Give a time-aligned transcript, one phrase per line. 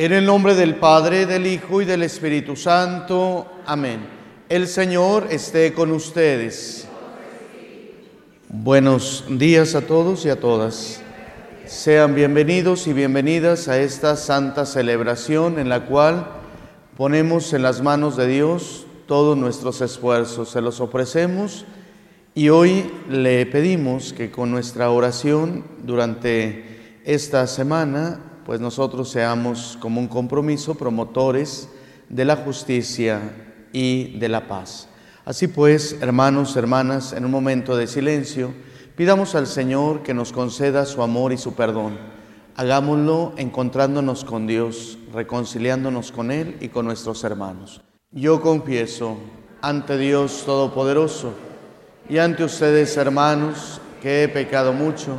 [0.00, 3.46] En el nombre del Padre, del Hijo y del Espíritu Santo.
[3.66, 4.00] Amén.
[4.48, 6.88] El Señor esté con ustedes.
[8.48, 11.02] Buenos días a todos y a todas.
[11.66, 16.28] Sean bienvenidos y bienvenidas a esta santa celebración en la cual
[16.96, 21.66] ponemos en las manos de Dios todos nuestros esfuerzos, se los ofrecemos
[22.34, 30.00] y hoy le pedimos que con nuestra oración durante esta semana pues nosotros seamos como
[30.00, 31.68] un compromiso promotores
[32.08, 33.20] de la justicia
[33.72, 34.88] y de la paz.
[35.24, 38.52] Así pues, hermanos, hermanas, en un momento de silencio,
[38.96, 41.96] pidamos al Señor que nos conceda su amor y su perdón.
[42.56, 47.82] Hagámoslo encontrándonos con Dios, reconciliándonos con Él y con nuestros hermanos.
[48.10, 49.16] Yo confieso
[49.62, 51.34] ante Dios Todopoderoso
[52.08, 55.18] y ante ustedes, hermanos, que he pecado mucho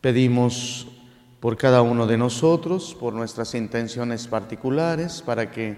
[0.00, 0.86] Pedimos
[1.40, 5.76] por cada uno de nosotros, por nuestras intenciones particulares, para que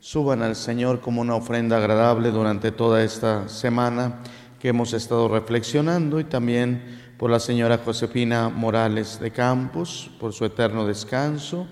[0.00, 4.20] suban al Señor como una ofrenda agradable durante toda esta semana
[4.58, 10.44] que hemos estado reflexionando y también por la señora Josefina Morales de Campos, por su
[10.44, 11.68] eterno descanso,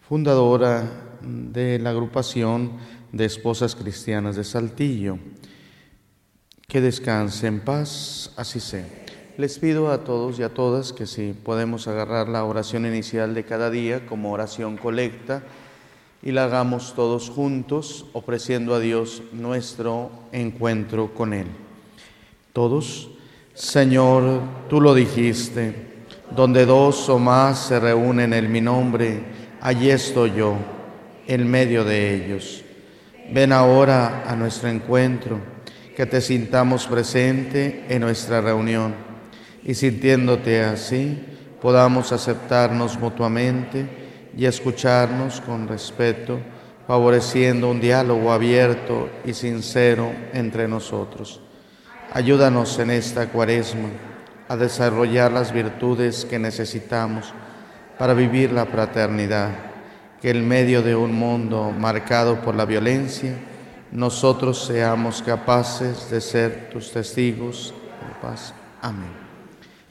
[0.00, 2.72] fundadora de la agrupación
[3.12, 5.18] de esposas cristianas de Saltillo.
[6.66, 9.07] Que descanse en paz, así sea.
[9.38, 13.44] Les pido a todos y a todas que si podemos agarrar la oración inicial de
[13.44, 15.44] cada día como oración colecta
[16.24, 21.46] y la hagamos todos juntos ofreciendo a Dios nuestro encuentro con Él.
[22.52, 23.10] Todos,
[23.54, 25.86] Señor, tú lo dijiste,
[26.34, 29.22] donde dos o más se reúnen en mi nombre,
[29.60, 30.56] allí estoy yo,
[31.28, 32.64] en medio de ellos.
[33.30, 35.38] Ven ahora a nuestro encuentro,
[35.94, 39.07] que te sintamos presente en nuestra reunión
[39.64, 41.18] y sintiéndote así,
[41.60, 43.86] podamos aceptarnos mutuamente
[44.36, 46.38] y escucharnos con respeto,
[46.86, 51.40] favoreciendo un diálogo abierto y sincero entre nosotros.
[52.12, 53.88] Ayúdanos en esta cuaresma
[54.48, 57.34] a desarrollar las virtudes que necesitamos
[57.98, 59.50] para vivir la fraternidad,
[60.22, 63.36] que en medio de un mundo marcado por la violencia,
[63.92, 67.74] nosotros seamos capaces de ser tus testigos
[68.06, 68.54] de paz.
[68.80, 69.27] Amén.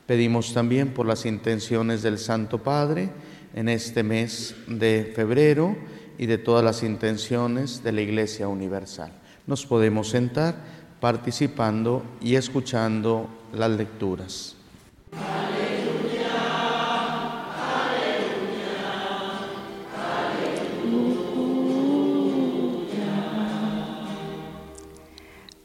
[0.08, 3.10] Pedimos también por las intenciones del Santo Padre
[3.54, 5.76] en este mes de febrero
[6.18, 9.12] y de todas las intenciones de la Iglesia Universal.
[9.46, 10.56] Nos podemos sentar
[11.02, 14.56] participando y escuchando las lecturas.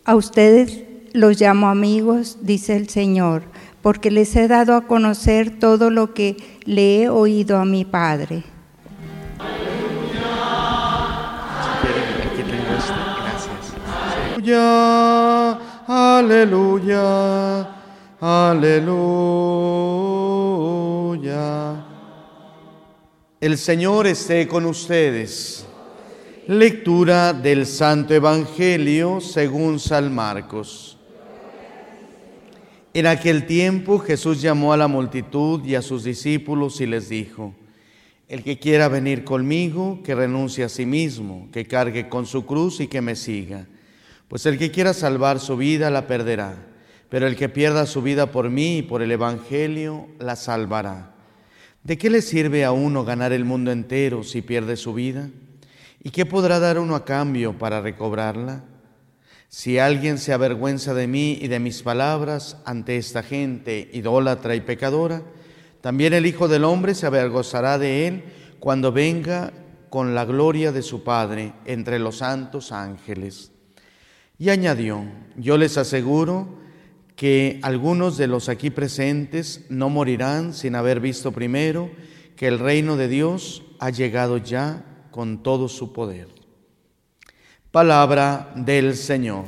[0.04, 0.82] A ustedes
[1.12, 3.52] los llamo amigos, dice el Señor
[3.82, 8.44] porque les he dado a conocer todo lo que le he oído a mi Padre.
[14.44, 17.69] Aleluya, aleluya,
[18.21, 19.42] aleluya.
[23.41, 25.66] El Señor esté con ustedes.
[26.47, 30.97] Lectura del Santo Evangelio según San Marcos.
[32.94, 37.54] En aquel tiempo Jesús llamó a la multitud y a sus discípulos y les dijo,
[38.28, 42.80] el que quiera venir conmigo, que renuncie a sí mismo, que cargue con su cruz
[42.80, 43.66] y que me siga.
[44.28, 46.66] Pues el que quiera salvar su vida la perderá,
[47.08, 51.14] pero el que pierda su vida por mí y por el Evangelio la salvará.
[51.84, 55.30] ¿De qué le sirve a uno ganar el mundo entero si pierde su vida?
[56.03, 58.65] ¿Y qué podrá dar uno a cambio para recobrarla?
[59.54, 64.63] Si alguien se avergüenza de mí y de mis palabras ante esta gente idólatra y
[64.63, 65.22] pecadora,
[65.83, 68.25] también el Hijo del Hombre se avergonzará de él
[68.60, 69.53] cuando venga
[69.91, 73.53] con la gloria de su Padre entre los santos ángeles.
[74.39, 75.04] Y añadió,
[75.37, 76.57] yo les aseguro
[77.15, 81.91] que algunos de los aquí presentes no morirán sin haber visto primero
[82.37, 86.41] que el reino de Dios ha llegado ya con todo su poder.
[87.72, 89.47] Palabra del Señor.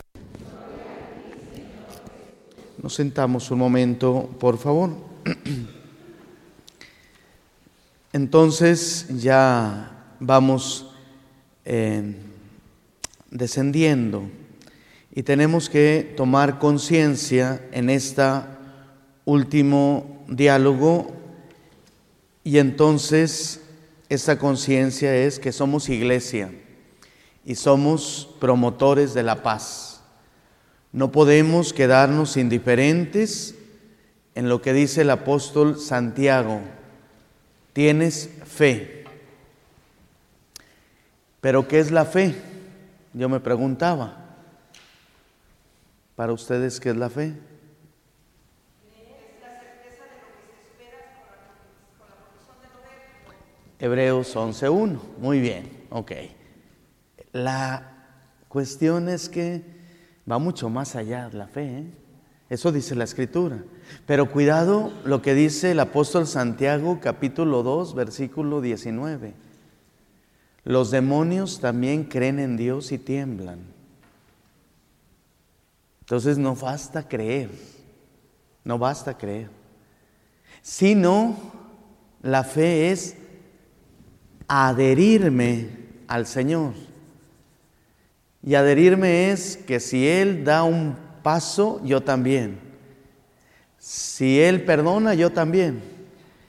[2.83, 4.93] Nos sentamos un momento, por favor.
[8.15, 10.91] Entonces, ya vamos
[11.67, 12.15] eh,
[13.31, 14.23] descendiendo
[15.15, 18.23] y tenemos que tomar conciencia en este
[19.27, 21.13] último diálogo
[22.43, 23.61] y entonces
[24.09, 26.51] esta conciencia es que somos iglesia
[27.45, 30.01] y somos promotores de la paz.
[30.93, 33.55] No podemos quedarnos indiferentes
[34.35, 36.61] en lo que dice el apóstol Santiago.
[37.73, 39.05] Tienes fe.
[41.41, 42.35] Pero ¿qué es la fe?
[43.13, 44.17] Yo me preguntaba.
[46.17, 47.35] Para ustedes, ¿qué es la fe?
[53.81, 54.99] Hebreos 11.1.
[55.19, 56.13] Muy bien, ok.
[57.35, 57.83] La
[58.47, 59.65] cuestión es que
[60.31, 61.79] va mucho más allá la fe.
[61.79, 61.85] ¿eh?
[62.49, 63.65] Eso dice la escritura.
[64.07, 69.35] Pero cuidado lo que dice el apóstol Santiago capítulo 2 versículo 19.
[70.63, 73.59] Los demonios también creen en Dios y tiemblan.
[76.03, 77.51] Entonces no basta creer,
[78.63, 79.49] no basta creer,
[80.63, 81.37] sino
[82.23, 83.17] la fe es
[84.47, 85.71] adherirme
[86.07, 86.94] al Señor.
[88.47, 92.59] Y adherirme es que si Él da un paso, yo también.
[93.79, 95.81] Si Él perdona, yo también.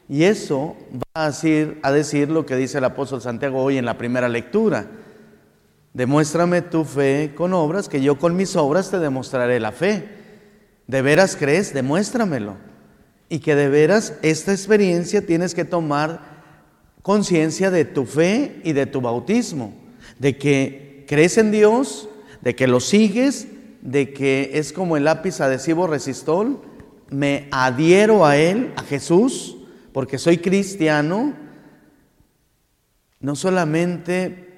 [0.10, 3.86] Y eso va a decir, a decir lo que dice el apóstol Santiago hoy en
[3.86, 4.88] la primera lectura.
[5.94, 10.10] Demuéstrame tu fe con obras, que yo con mis obras te demostraré la fe.
[10.88, 11.74] ¿De veras crees?
[11.74, 12.58] Demuéstramelo.
[13.30, 16.20] Y que de veras esta experiencia tienes que tomar
[17.02, 19.74] conciencia de tu fe y de tu bautismo,
[20.20, 22.10] de que crees en Dios,
[22.42, 23.48] de que lo sigues,
[23.82, 26.62] de que es como el lápiz adhesivo resistol,
[27.10, 29.58] me adhiero a Él, a Jesús,
[29.94, 31.34] porque soy cristiano,
[33.20, 34.50] no solamente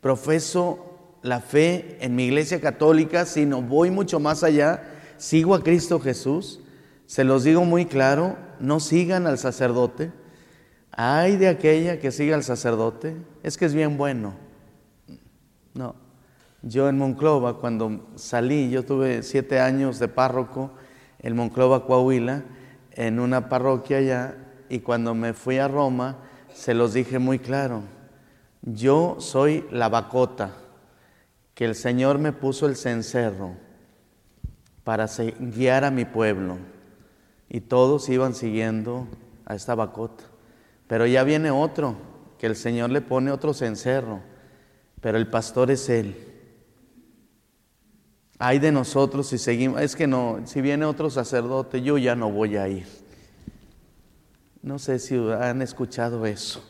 [0.00, 4.82] profeso la fe en mi iglesia católica, sino voy mucho más allá,
[5.16, 6.60] sigo a Cristo Jesús,
[7.06, 10.10] se los digo muy claro, no sigan al sacerdote,
[10.92, 14.34] Ay de aquella que siga al sacerdote, es que es bien bueno.
[15.74, 15.94] No,
[16.62, 20.70] yo en Monclova, cuando salí, yo tuve siete años de párroco
[21.18, 22.44] en Monclova, Coahuila,
[22.92, 24.36] en una parroquia allá,
[24.68, 26.18] y cuando me fui a Roma,
[26.52, 27.82] se los dije muy claro,
[28.62, 30.52] yo soy la bacota,
[31.54, 33.56] que el Señor me puso el cencerro
[34.84, 35.06] para
[35.38, 36.58] guiar a mi pueblo,
[37.48, 39.08] y todos iban siguiendo
[39.46, 40.24] a esta bacota.
[40.86, 41.96] Pero ya viene otro,
[42.38, 44.20] que el Señor le pone otro cencerro,
[45.02, 46.16] pero el pastor es Él.
[48.38, 52.30] Hay de nosotros si seguimos, es que no, si viene otro sacerdote, yo ya no
[52.30, 52.86] voy a ir.
[54.62, 56.64] No sé si han escuchado eso.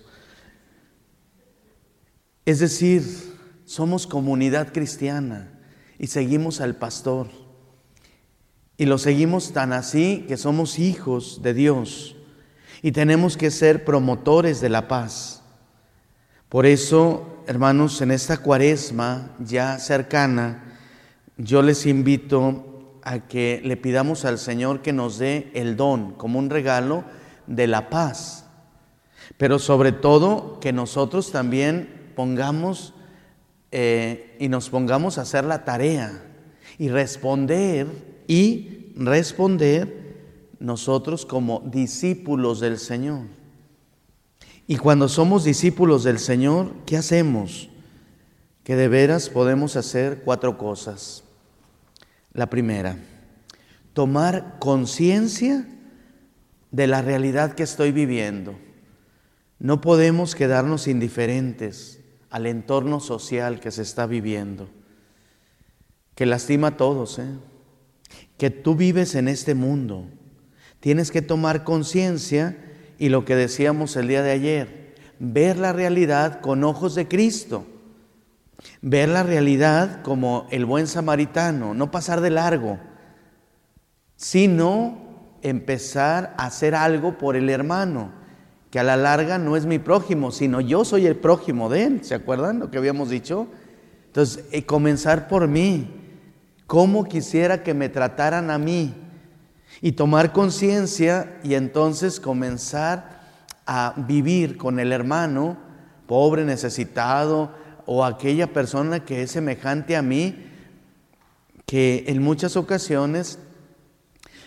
[2.44, 3.02] Es decir,
[3.64, 5.60] somos comunidad cristiana
[5.98, 7.28] y seguimos al pastor.
[8.78, 12.16] Y lo seguimos tan así que somos hijos de Dios
[12.80, 15.42] y tenemos que ser promotores de la paz.
[16.48, 20.62] Por eso, hermanos, en esta cuaresma ya cercana,
[21.36, 26.38] yo les invito a que le pidamos al Señor que nos dé el don como
[26.38, 27.04] un regalo
[27.46, 28.46] de la paz,
[29.36, 32.94] pero sobre todo que nosotros también pongamos
[33.72, 36.22] eh, y nos pongamos a hacer la tarea
[36.78, 37.86] y responder
[38.28, 40.02] y responder
[40.60, 43.41] nosotros como discípulos del Señor.
[44.66, 47.68] Y cuando somos discípulos del Señor, ¿qué hacemos?
[48.64, 51.24] Que de veras podemos hacer cuatro cosas.
[52.32, 52.96] La primera,
[53.92, 55.66] tomar conciencia
[56.70, 58.58] de la realidad que estoy viviendo.
[59.58, 62.00] No podemos quedarnos indiferentes
[62.30, 64.68] al entorno social que se está viviendo,
[66.14, 67.28] que lastima a todos, ¿eh?
[68.38, 70.06] que tú vives en este mundo
[70.82, 72.58] Tienes que tomar conciencia
[73.02, 77.66] y lo que decíamos el día de ayer, ver la realidad con ojos de Cristo.
[78.80, 82.78] Ver la realidad como el buen samaritano, no pasar de largo,
[84.14, 88.12] sino empezar a hacer algo por el hermano,
[88.70, 92.04] que a la larga no es mi prójimo, sino yo soy el prójimo de él.
[92.04, 93.48] ¿Se acuerdan lo que habíamos dicho?
[94.06, 95.88] Entonces, eh, comenzar por mí.
[96.68, 98.94] ¿Cómo quisiera que me trataran a mí?
[99.80, 103.22] Y tomar conciencia y entonces comenzar
[103.66, 105.56] a vivir con el hermano
[106.06, 107.52] pobre, necesitado
[107.86, 110.46] o aquella persona que es semejante a mí,
[111.66, 113.38] que en muchas ocasiones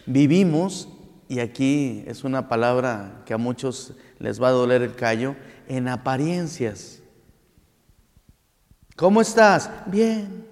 [0.06, 0.90] vivimos,
[1.28, 5.36] y aquí es una palabra que a muchos les va a doler el callo,
[5.68, 7.00] en apariencias.
[8.96, 9.70] ¿Cómo estás?
[9.88, 10.46] Bien,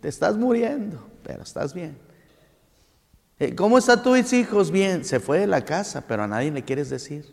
[0.00, 2.09] te estás muriendo, pero estás bien.
[3.40, 4.70] Eh, ¿Cómo están tus hijos?
[4.70, 7.24] Bien, se fue de la casa, pero a nadie le quieres decir.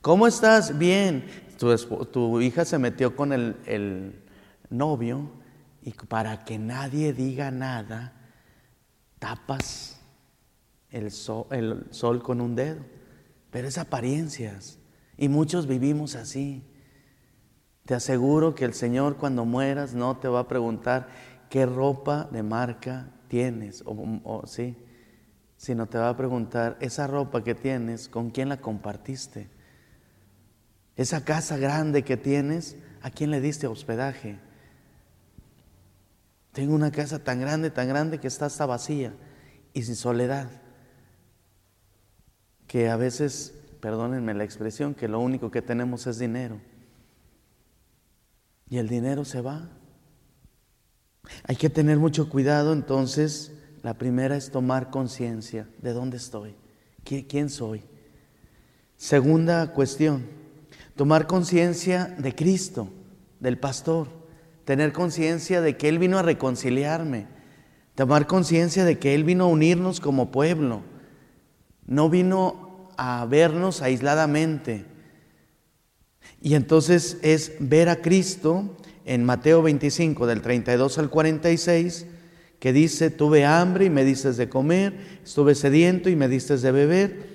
[0.00, 0.78] ¿Cómo estás?
[0.78, 1.26] Bien,
[1.58, 4.20] tu, hija se metió con el,
[4.70, 5.32] novio
[5.82, 8.12] y para que nadie diga nada,
[9.18, 10.00] tapas
[10.90, 11.12] el
[11.50, 12.84] el sol con un dedo.
[13.50, 14.78] Pero es apariencias.
[15.18, 16.62] Y muchos vivimos así.
[17.86, 21.08] Te aseguro que el Señor cuando mueras no te va a preguntar
[21.50, 24.76] qué ropa de marca tienes, o, sí,
[25.64, 29.48] sino te va a preguntar esa ropa que tienes, ¿con quién la compartiste?
[30.94, 34.38] Esa casa grande que tienes, ¿a quién le diste hospedaje?
[36.52, 39.14] Tengo una casa tan grande, tan grande que está hasta vacía
[39.72, 40.50] y sin soledad,
[42.66, 46.60] que a veces, perdónenme la expresión, que lo único que tenemos es dinero
[48.68, 49.70] y el dinero se va.
[51.44, 53.53] Hay que tener mucho cuidado entonces.
[53.84, 56.54] La primera es tomar conciencia de dónde estoy,
[57.04, 57.82] quién soy.
[58.96, 60.24] Segunda cuestión,
[60.96, 62.88] tomar conciencia de Cristo,
[63.40, 64.08] del pastor,
[64.64, 67.26] tener conciencia de que Él vino a reconciliarme,
[67.94, 70.80] tomar conciencia de que Él vino a unirnos como pueblo,
[71.84, 74.86] no vino a vernos aisladamente,
[76.40, 82.06] y entonces es ver a Cristo en Mateo 25, del 32 al 46,
[82.64, 86.72] que dice, tuve hambre y me diste de comer, estuve sediento y me diste de
[86.72, 87.26] beber.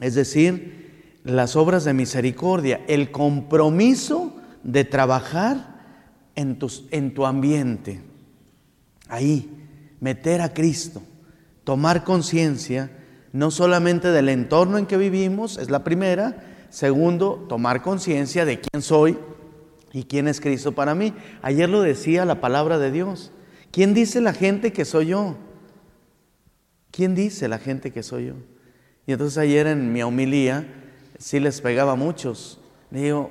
[0.00, 5.78] Es decir, las obras de misericordia, el compromiso de trabajar
[6.34, 6.58] en,
[6.90, 8.00] en tu ambiente.
[9.06, 9.48] Ahí,
[10.00, 11.00] meter a Cristo,
[11.62, 12.90] tomar conciencia
[13.32, 18.82] no solamente del entorno en que vivimos, es la primera, Segundo, tomar conciencia de quién
[18.82, 19.16] soy
[19.92, 21.14] y quién es Cristo para mí.
[21.40, 23.30] Ayer lo decía la palabra de Dios.
[23.70, 25.36] ¿Quién dice la gente que soy yo?
[26.90, 28.34] ¿Quién dice la gente que soy yo?
[29.06, 30.66] Y entonces ayer en mi homilía
[31.18, 32.60] sí les pegaba a muchos.
[32.90, 33.30] Le digo,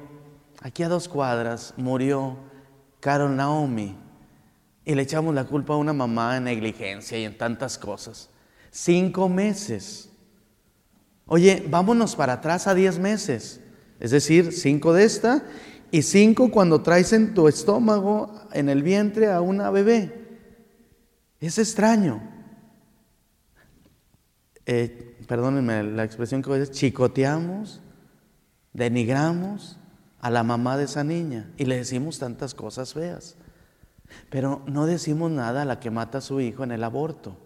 [0.62, 2.38] aquí a dos cuadras murió
[3.00, 3.98] Carol Naomi
[4.86, 8.29] y le echamos la culpa a una mamá en negligencia y en tantas cosas.
[8.72, 10.10] Cinco meses
[11.31, 13.62] Oye, vámonos para atrás a 10 meses,
[14.00, 15.43] es decir, 5 de esta
[15.91, 20.19] y 5 cuando traes en tu estómago, en el vientre a una bebé.
[21.39, 22.22] Es extraño.
[24.65, 27.81] Eh, perdónenme la expresión que voy a decir, chicoteamos,
[28.74, 29.79] denigramos
[30.19, 33.36] a la mamá de esa niña y le decimos tantas cosas feas.
[34.29, 37.38] Pero no decimos nada a la que mata a su hijo en el aborto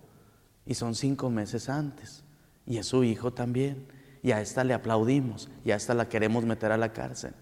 [0.65, 2.23] y son cinco meses antes
[2.65, 3.88] y es su hijo también.
[4.23, 7.33] Y a esta le aplaudimos y a esta la queremos meter a la cárcel.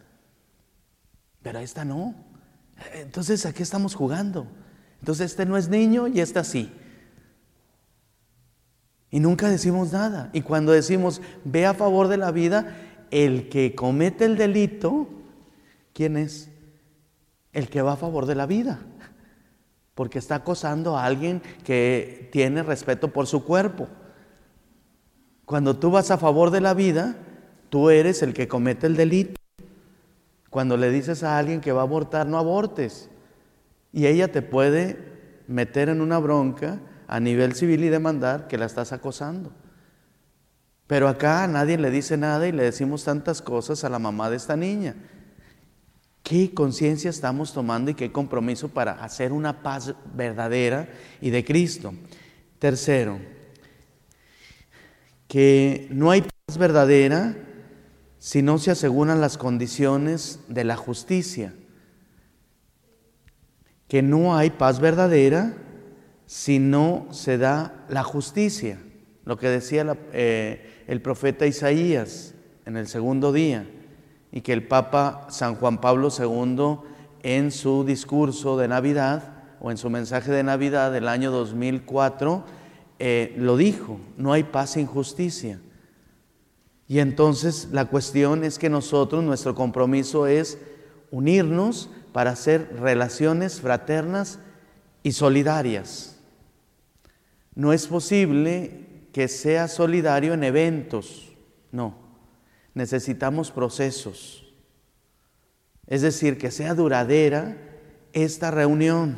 [1.41, 2.15] Pero a esta no.
[2.93, 4.47] Entonces, ¿a qué estamos jugando?
[5.01, 6.71] Entonces, este no es niño y esta sí.
[9.11, 10.29] Y nunca decimos nada.
[10.31, 12.77] Y cuando decimos, ve a favor de la vida,
[13.11, 15.09] el que comete el delito,
[15.93, 16.49] ¿quién es?
[17.51, 18.79] El que va a favor de la vida.
[19.95, 23.89] Porque está acosando a alguien que tiene respeto por su cuerpo.
[25.43, 27.17] Cuando tú vas a favor de la vida,
[27.69, 29.35] tú eres el que comete el delito.
[30.49, 33.09] Cuando le dices a alguien que va a abortar, no abortes.
[33.91, 34.97] Y ella te puede
[35.47, 39.51] meter en una bronca a nivel civil y demandar que la estás acosando.
[40.87, 44.37] Pero acá nadie le dice nada y le decimos tantas cosas a la mamá de
[44.37, 44.95] esta niña.
[46.23, 50.87] ¿Qué conciencia estamos tomando y qué compromiso para hacer una paz verdadera
[51.19, 51.93] y de Cristo?
[52.59, 53.19] Tercero,
[55.27, 57.35] que no hay paz verdadera
[58.19, 61.53] si no se aseguran las condiciones de la justicia,
[63.91, 65.53] que no hay paz verdadera
[66.25, 68.79] si no se da la justicia,
[69.25, 72.33] lo que decía eh, el profeta Isaías
[72.65, 73.69] en el segundo día,
[74.31, 76.77] y que el Papa San Juan Pablo II
[77.21, 82.45] en su discurso de Navidad o en su mensaje de Navidad del año 2004,
[82.97, 85.59] eh, lo dijo, no hay paz sin justicia.
[86.87, 90.59] Y entonces la cuestión es que nosotros, nuestro compromiso es
[91.11, 94.39] unirnos para hacer relaciones fraternas
[95.03, 96.17] y solidarias.
[97.55, 101.33] No es posible que sea solidario en eventos,
[101.71, 101.95] no.
[102.73, 104.45] Necesitamos procesos.
[105.87, 107.57] Es decir, que sea duradera
[108.13, 109.17] esta reunión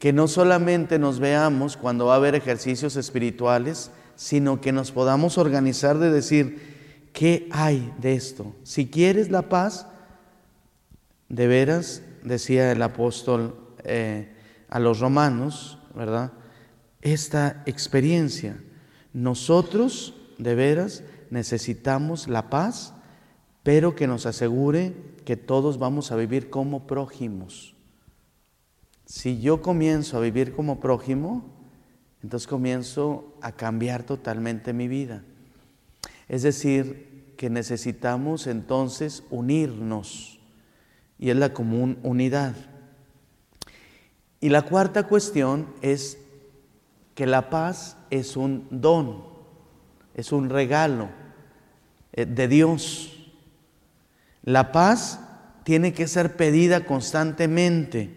[0.00, 5.36] que no solamente nos veamos cuando va a haber ejercicios espirituales, sino que nos podamos
[5.36, 8.54] organizar de decir, ¿qué hay de esto?
[8.62, 9.86] Si quieres la paz,
[11.30, 14.34] de veras decía el apóstol eh,
[14.68, 16.32] a los romanos, ¿verdad?
[17.00, 18.62] Esta experiencia.
[19.12, 22.94] Nosotros, de veras, necesitamos la paz,
[23.62, 24.94] pero que nos asegure
[25.24, 27.76] que todos vamos a vivir como prójimos.
[29.06, 31.44] Si yo comienzo a vivir como prójimo,
[32.22, 35.24] entonces comienzo a cambiar totalmente mi vida.
[36.28, 40.29] Es decir, que necesitamos entonces unirnos
[41.20, 42.56] y es la común unidad.
[44.40, 46.16] Y la cuarta cuestión es
[47.14, 49.22] que la paz es un don,
[50.14, 51.10] es un regalo
[52.14, 53.30] eh, de Dios.
[54.42, 55.20] La paz
[55.62, 58.16] tiene que ser pedida constantemente.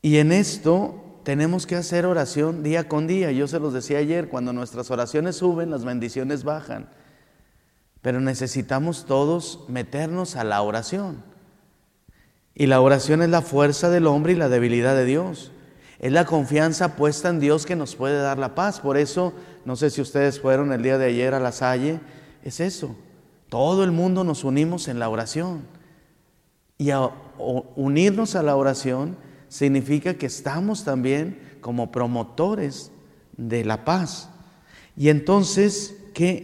[0.00, 3.32] Y en esto tenemos que hacer oración día con día.
[3.32, 6.88] Yo se los decía ayer, cuando nuestras oraciones suben, las bendiciones bajan.
[8.02, 11.22] Pero necesitamos todos meternos a la oración.
[12.54, 15.52] Y la oración es la fuerza del hombre y la debilidad de Dios.
[15.98, 18.80] Es la confianza puesta en Dios que nos puede dar la paz.
[18.80, 22.00] Por eso, no sé si ustedes fueron el día de ayer a la Salle,
[22.42, 22.96] es eso.
[23.50, 25.62] Todo el mundo nos unimos en la oración.
[26.78, 26.90] Y
[27.76, 29.16] unirnos a la oración
[29.48, 32.90] significa que estamos también como promotores
[33.36, 34.30] de la paz.
[34.96, 35.96] Y entonces,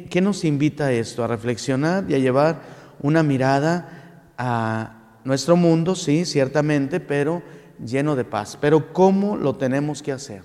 [0.08, 1.22] ¿qué, nos invita a esto?
[1.22, 2.62] A reflexionar y a llevar
[3.02, 7.42] una mirada a nuestro mundo, sí, ciertamente, pero
[7.84, 8.56] lleno de paz.
[8.58, 10.42] Pero ¿cómo lo tenemos que hacer?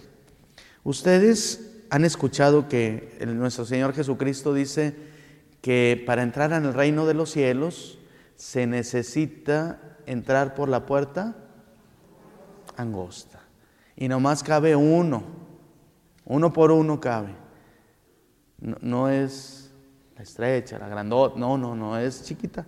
[0.84, 4.96] Ustedes han escuchado que nuestro Señor Jesucristo dice
[5.62, 8.00] que para entrar en el reino de los cielos
[8.36, 11.36] se necesita entrar por la puerta
[12.76, 13.40] angosta.
[13.96, 15.24] Y nomás cabe uno,
[16.26, 17.41] uno por uno cabe.
[18.62, 19.72] No, es
[20.16, 22.66] la estrecha, la grandota, no, no, no, es chiquita.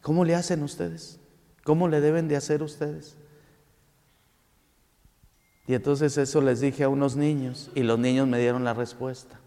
[0.00, 1.20] ¿Cómo le hacen ustedes?
[1.62, 3.16] ¿Cómo le deben de hacer ustedes?
[5.66, 9.38] Y entonces eso les dije a unos niños y los niños me dieron la respuesta.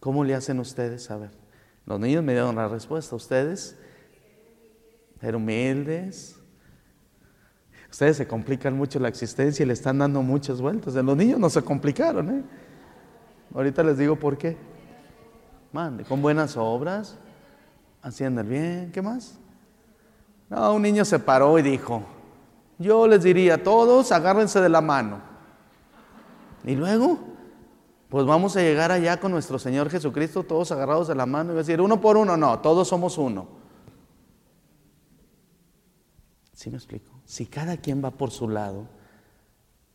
[0.00, 1.10] ¿Cómo le hacen ustedes?
[1.10, 1.30] A ver,
[1.86, 3.14] los niños me dieron la respuesta.
[3.14, 3.76] Ustedes,
[5.20, 6.42] ser humildes,
[7.92, 10.94] Ustedes se complican mucho la existencia y le están dando muchas vueltas.
[10.94, 12.42] Los niños no se complicaron, ¿eh?
[13.54, 14.56] Ahorita les digo por qué.
[15.72, 17.16] Mande, con buenas obras,
[18.02, 19.38] haciendo el bien, ¿qué más?
[20.50, 22.02] No, un niño se paró y dijo,
[22.78, 25.20] yo les diría, todos agárrense de la mano.
[26.64, 27.18] Y luego,
[28.08, 31.56] pues vamos a llegar allá con nuestro Señor Jesucristo, todos agarrados de la mano y
[31.56, 33.48] decir, uno por uno, no, todos somos uno.
[36.52, 37.10] ¿Sí me explico?
[37.24, 38.86] Si cada quien va por su lado,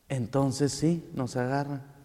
[0.09, 1.96] entonces sí, nos agarran.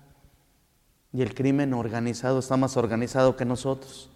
[1.12, 4.10] Y el crimen organizado está más organizado que nosotros,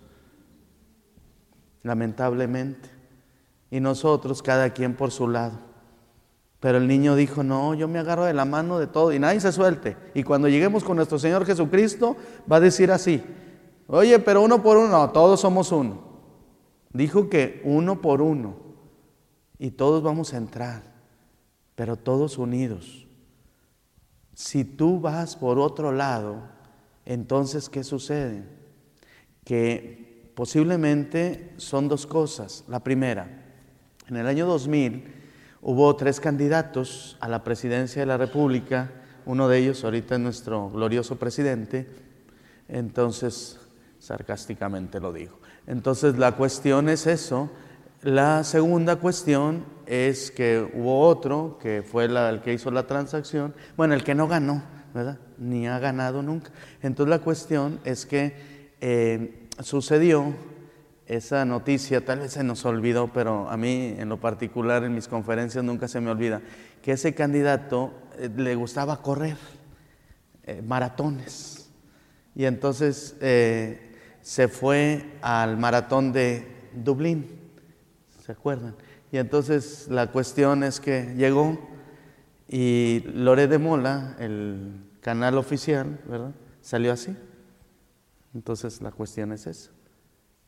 [1.82, 2.88] lamentablemente.
[3.70, 5.58] Y nosotros, cada quien por su lado.
[6.60, 9.40] Pero el niño dijo, no, yo me agarro de la mano de todo y nadie
[9.40, 9.96] se suelte.
[10.14, 12.16] Y cuando lleguemos con nuestro Señor Jesucristo,
[12.50, 13.22] va a decir así,
[13.86, 16.02] oye, pero uno por uno, no, todos somos uno.
[16.92, 18.56] Dijo que uno por uno.
[19.58, 20.96] Y todos vamos a entrar
[21.76, 23.06] pero todos unidos.
[24.34, 26.42] Si tú vas por otro lado,
[27.06, 28.44] entonces ¿qué sucede?
[29.44, 32.64] Que posiblemente son dos cosas.
[32.68, 33.44] La primera,
[34.08, 35.14] en el año 2000
[35.62, 38.90] hubo tres candidatos a la presidencia de la República,
[39.24, 41.88] uno de ellos ahorita es nuestro glorioso presidente,
[42.68, 43.58] entonces
[43.98, 45.38] sarcásticamente lo digo.
[45.66, 47.50] Entonces la cuestión es eso,
[48.02, 53.94] la segunda cuestión es que hubo otro, que fue el que hizo la transacción, bueno,
[53.94, 54.62] el que no ganó,
[54.96, 55.18] ¿verdad?
[55.38, 56.50] Ni ha ganado nunca.
[56.82, 58.34] Entonces la cuestión es que
[58.80, 60.34] eh, sucedió
[61.06, 65.06] esa noticia, tal vez se nos olvidó, pero a mí en lo particular en mis
[65.06, 66.40] conferencias nunca se me olvida,
[66.82, 69.36] que ese candidato eh, le gustaba correr
[70.44, 71.70] eh, maratones.
[72.34, 77.46] Y entonces se fue al maratón de Dublín
[78.26, 78.74] ¿se acuerdan?
[79.12, 81.58] Y entonces la cuestión es que llegó
[82.48, 86.32] y Lore de Mola, el canal oficial, ¿verdad?
[86.60, 87.16] Salió así.
[88.34, 89.70] Entonces la cuestión es esa.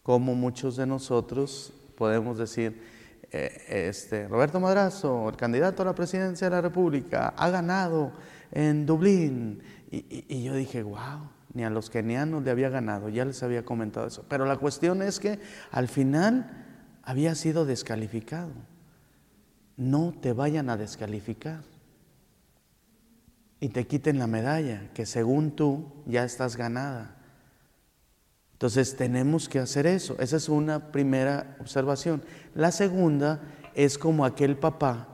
[0.03, 2.83] ¿Cómo muchos de nosotros podemos decir,
[3.31, 8.11] eh, este, Roberto Madrazo, el candidato a la presidencia de la República, ha ganado
[8.51, 9.63] en Dublín?
[9.93, 13.65] Y, y yo dije, wow, ni a los kenianos le había ganado, ya les había
[13.65, 14.25] comentado eso.
[14.29, 15.39] Pero la cuestión es que
[15.71, 16.67] al final
[17.05, 18.51] había sido descalificado.
[19.77, 21.61] No te vayan a descalificar
[23.61, 27.17] y te quiten la medalla, que según tú ya estás ganada.
[28.53, 30.17] Entonces tenemos que hacer eso.
[30.19, 32.23] Esa es una primera observación.
[32.55, 33.41] La segunda
[33.75, 35.09] es como aquel papá,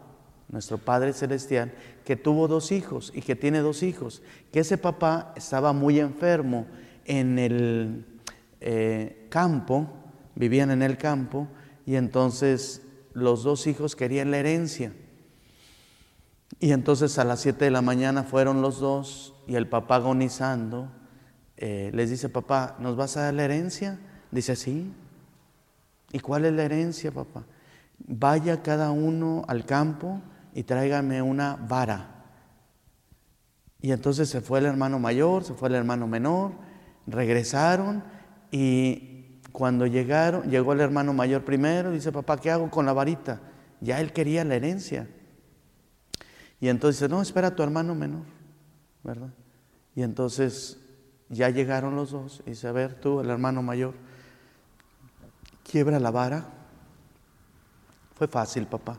[0.49, 1.73] nuestro Padre Celestial,
[2.05, 6.67] que tuvo dos hijos y que tiene dos hijos, que ese papá estaba muy enfermo
[7.05, 8.07] en el
[8.61, 9.91] eh, campo,
[10.35, 11.49] vivían en el campo,
[11.85, 14.93] y entonces los dos hijos querían la herencia.
[16.65, 20.89] Y entonces a las 7 de la mañana fueron los dos y el papá agonizando
[21.59, 23.99] eh, les dice, papá, ¿nos vas a dar la herencia?
[24.31, 24.91] Dice, sí.
[26.11, 27.45] ¿Y cuál es la herencia, papá?
[27.99, 30.23] Vaya cada uno al campo
[30.55, 32.25] y tráigame una vara.
[33.83, 36.53] Y entonces se fue el hermano mayor, se fue el hermano menor,
[37.07, 38.03] regresaron
[38.51, 43.43] y cuando llegaron, llegó el hermano mayor primero, dice, papá, ¿qué hago con la varita?
[43.83, 45.07] Ya él quería la herencia.
[46.61, 48.23] Y entonces dice, no, espera a tu hermano menor,
[49.03, 49.31] ¿verdad?
[49.95, 50.79] Y entonces
[51.29, 53.95] ya llegaron los dos y dice, a ver, tú, el hermano mayor,
[55.63, 56.45] quiebra la vara.
[58.15, 58.99] Fue fácil, papá,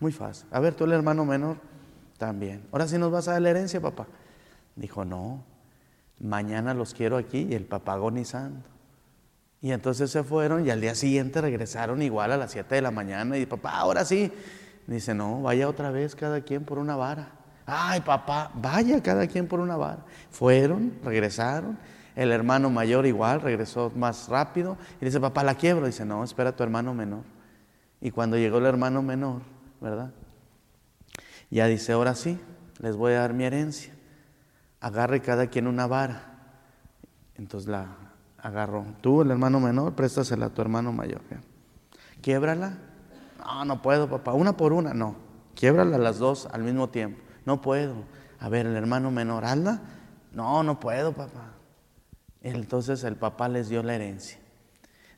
[0.00, 0.46] muy fácil.
[0.50, 1.58] A ver, tú, el hermano menor,
[2.18, 2.66] también.
[2.72, 4.06] Ahora sí nos vas a dar la herencia, papá.
[4.74, 5.44] Dijo, no,
[6.18, 8.62] mañana los quiero aquí y el papá agonizando.
[9.60, 12.90] Y entonces se fueron y al día siguiente regresaron igual a las 7 de la
[12.90, 14.32] mañana y papá, ahora sí.
[14.86, 17.30] Dice, no, vaya otra vez cada quien por una vara.
[17.66, 20.04] Ay, papá, vaya cada quien por una vara.
[20.30, 21.76] Fueron, regresaron.
[22.14, 25.86] El hermano mayor igual regresó más rápido y dice, papá, la quiebro.
[25.86, 27.24] Dice, no, espera a tu hermano menor.
[28.00, 29.42] Y cuando llegó el hermano menor,
[29.80, 30.12] ¿verdad?
[31.50, 32.38] Ya dice, ahora sí,
[32.78, 33.92] les voy a dar mi herencia.
[34.80, 36.22] Agarre cada quien una vara.
[37.34, 37.88] Entonces la
[38.38, 38.86] agarró.
[39.00, 41.20] Tú, el hermano menor, préstasela a tu hermano mayor.
[42.22, 42.78] Quiebrala.
[43.46, 44.32] No, no puedo, papá.
[44.32, 45.14] Una por una, no.
[45.54, 47.20] Quiebrala las dos al mismo tiempo.
[47.44, 47.94] No puedo.
[48.40, 49.82] A ver, el hermano menor, anda.
[50.32, 51.52] No, no puedo, papá.
[52.42, 54.38] Entonces el papá les dio la herencia.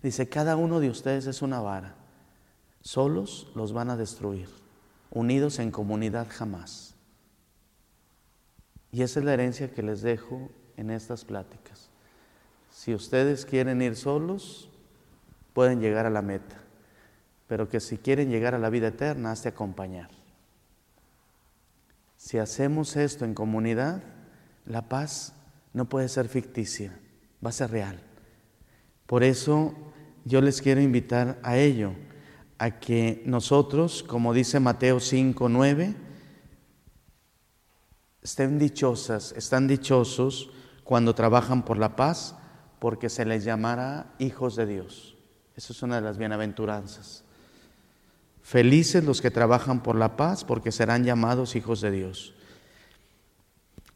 [0.03, 1.95] Dice, cada uno de ustedes es una vara.
[2.83, 4.49] Solos los van a destruir.
[5.11, 6.95] Unidos en comunidad jamás.
[8.93, 11.89] Y esa es la herencia que les dejo en estas pláticas.
[12.71, 14.71] Si ustedes quieren ir solos,
[15.55, 16.68] pueden llegar a la meta.
[17.49, 20.11] Pero que si quieren llegar a la vida eterna, has de acompañar.
[22.17, 24.03] Si hacemos esto en comunidad,
[24.67, 25.33] la paz
[25.73, 26.99] no puede ser ficticia,
[27.45, 28.01] va a ser real.
[29.07, 29.75] Por eso
[30.25, 31.93] yo les quiero invitar a ello,
[32.59, 35.95] a que nosotros, como dice Mateo 5, 9,
[38.21, 40.51] estén dichosas, están dichosos
[40.85, 42.35] cuando trabajan por la paz,
[42.79, 45.17] porque se les llamará hijos de Dios.
[45.57, 47.25] Esa es una de las bienaventuranzas.
[48.49, 52.33] Felices los que trabajan por la paz, porque serán llamados hijos de Dios.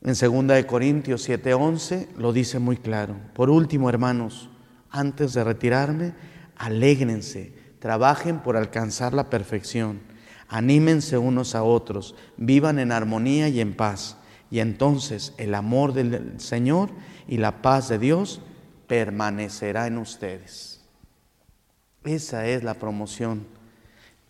[0.03, 3.17] En 2 de Corintios 7:11 lo dice muy claro.
[3.33, 4.51] Por último, hermanos,
[4.91, 6.13] antes de retirarme,
[6.55, 10.01] alégrense, trabajen por alcanzar la perfección,
[10.49, 14.19] anímense unos a otros, vivan en armonía y en paz,
[14.51, 16.91] y entonces el amor del Señor
[17.27, 18.43] y la paz de Dios
[18.87, 20.83] permanecerá en ustedes.
[22.05, 23.47] Esa es la promoción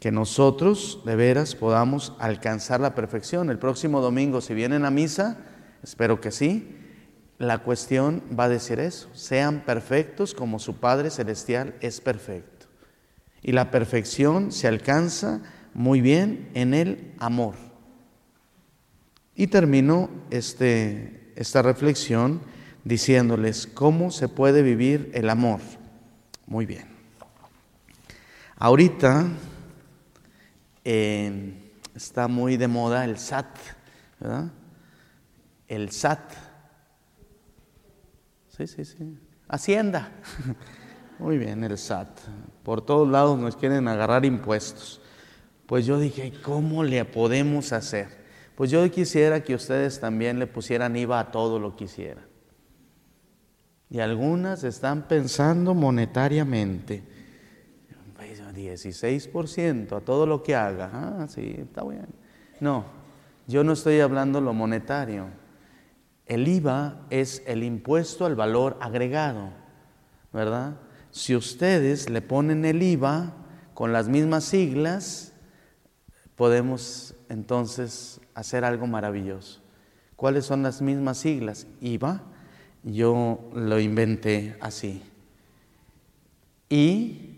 [0.02, 3.50] que nosotros de veras podamos alcanzar la perfección.
[3.50, 5.38] El próximo domingo, si vienen a misa,
[5.80, 6.76] espero que sí,
[7.38, 12.66] la cuestión va a decir eso, sean perfectos como su Padre Celestial es perfecto.
[13.42, 15.40] Y la perfección se alcanza
[15.72, 17.54] muy bien en el amor.
[19.36, 22.40] Y termino este, esta reflexión
[22.82, 25.60] diciéndoles cómo se puede vivir el amor.
[26.48, 26.88] Muy bien.
[28.56, 29.28] Ahorita
[30.84, 33.56] está muy de moda el SAT,
[34.20, 34.52] ¿verdad?
[35.68, 36.32] El SAT.
[38.48, 39.18] Sí, sí, sí.
[39.48, 40.12] Hacienda.
[41.18, 42.08] Muy bien, el SAT.
[42.62, 45.00] Por todos lados nos quieren agarrar impuestos.
[45.66, 48.08] Pues yo dije, ¿cómo le podemos hacer?
[48.56, 52.26] Pues yo quisiera que ustedes también le pusieran IVA a todo lo que hicieran.
[53.88, 57.02] Y algunas están pensando monetariamente.
[58.54, 60.90] 16% a todo lo que haga.
[60.92, 62.06] Ah, sí, está bien.
[62.60, 62.84] No,
[63.46, 65.26] yo no estoy hablando lo monetario.
[66.26, 69.50] El IVA es el impuesto al valor agregado,
[70.32, 70.76] ¿verdad?
[71.10, 73.34] Si ustedes le ponen el IVA
[73.74, 75.32] con las mismas siglas,
[76.36, 79.60] podemos entonces hacer algo maravilloso.
[80.16, 81.66] ¿Cuáles son las mismas siglas?
[81.80, 82.22] IVA,
[82.84, 85.02] yo lo inventé así.
[86.68, 87.31] Y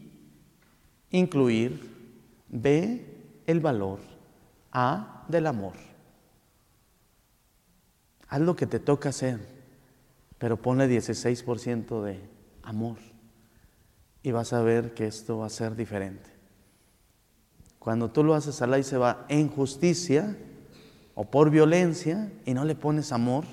[1.18, 1.80] incluir
[2.48, 3.06] B,
[3.46, 4.00] el valor,
[4.72, 5.74] A, del amor.
[8.28, 9.38] Haz lo que te toca hacer,
[10.38, 12.20] pero ponle 16% de
[12.62, 12.98] amor.
[14.24, 16.30] Y vas a ver que esto va a ser diferente.
[17.78, 20.36] Cuando tú lo haces a la y se va en justicia
[21.14, 23.44] o por violencia y no le pones amor,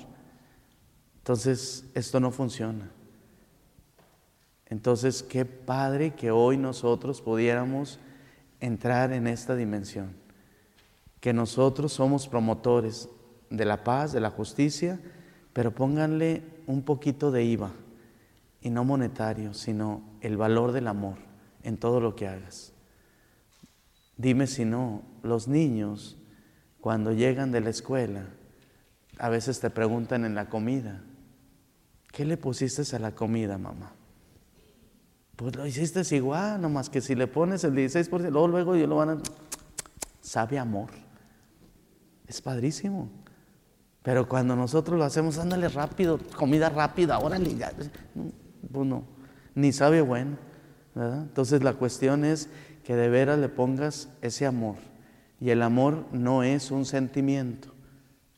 [1.18, 2.90] entonces esto no funciona.
[4.72, 8.00] Entonces, qué padre que hoy nosotros pudiéramos
[8.58, 10.14] entrar en esta dimensión,
[11.20, 13.10] que nosotros somos promotores
[13.50, 14.98] de la paz, de la justicia,
[15.52, 17.70] pero pónganle un poquito de IVA,
[18.62, 21.18] y no monetario, sino el valor del amor
[21.62, 22.72] en todo lo que hagas.
[24.16, 26.16] Dime si no, los niños
[26.80, 28.24] cuando llegan de la escuela,
[29.18, 31.02] a veces te preguntan en la comida,
[32.10, 33.96] ¿qué le pusiste a la comida, mamá?
[35.42, 38.94] Pues lo hiciste igual, nomás que si le pones el 16%, luego, luego yo lo
[38.94, 39.18] van a...
[40.20, 40.90] Sabe amor.
[42.28, 43.10] Es padrísimo.
[44.04, 47.72] Pero cuando nosotros lo hacemos, ándale rápido, comida rápida, órale, ya.
[48.70, 49.02] Pues no,
[49.56, 50.38] ni sabe bueno.
[50.94, 52.48] Entonces la cuestión es
[52.84, 54.76] que de veras le pongas ese amor.
[55.40, 57.74] Y el amor no es un sentimiento,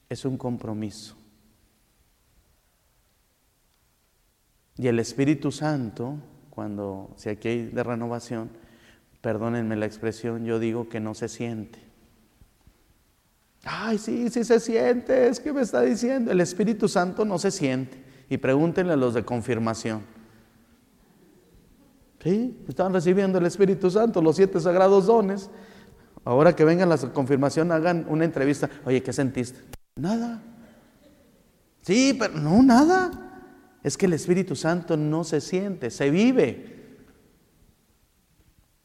[0.08, 1.16] es un compromiso.
[4.78, 6.16] Y el Espíritu Santo
[6.54, 8.50] cuando, si aquí hay de renovación,
[9.20, 11.78] perdónenme la expresión, yo digo que no se siente.
[13.64, 17.50] Ay, sí, sí se siente, es que me está diciendo, el Espíritu Santo no se
[17.50, 18.04] siente.
[18.28, 20.02] Y pregúntenle a los de confirmación.
[22.22, 22.58] ¿Sí?
[22.68, 25.50] Están recibiendo el Espíritu Santo, los siete sagrados dones.
[26.24, 28.70] Ahora que vengan las confirmación, hagan una entrevista.
[28.86, 29.60] Oye, ¿qué sentiste?
[29.96, 30.42] Nada.
[31.82, 33.23] Sí, pero no, nada.
[33.84, 36.74] Es que el Espíritu Santo no se siente, se vive.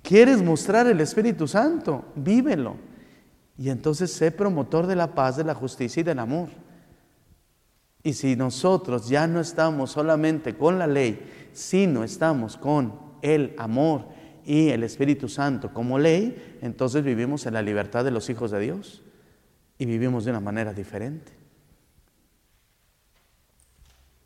[0.03, 2.05] ¿Quieres mostrar el Espíritu Santo?
[2.15, 2.75] Vívelo.
[3.57, 6.49] Y entonces sé promotor de la paz, de la justicia y del amor.
[8.03, 14.05] Y si nosotros ya no estamos solamente con la ley, sino estamos con el amor
[14.45, 18.59] y el Espíritu Santo como ley, entonces vivimos en la libertad de los hijos de
[18.59, 19.01] Dios
[19.77, 21.38] y vivimos de una manera diferente.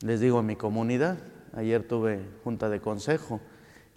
[0.03, 1.17] Les digo a mi comunidad,
[1.53, 3.39] ayer tuve junta de consejo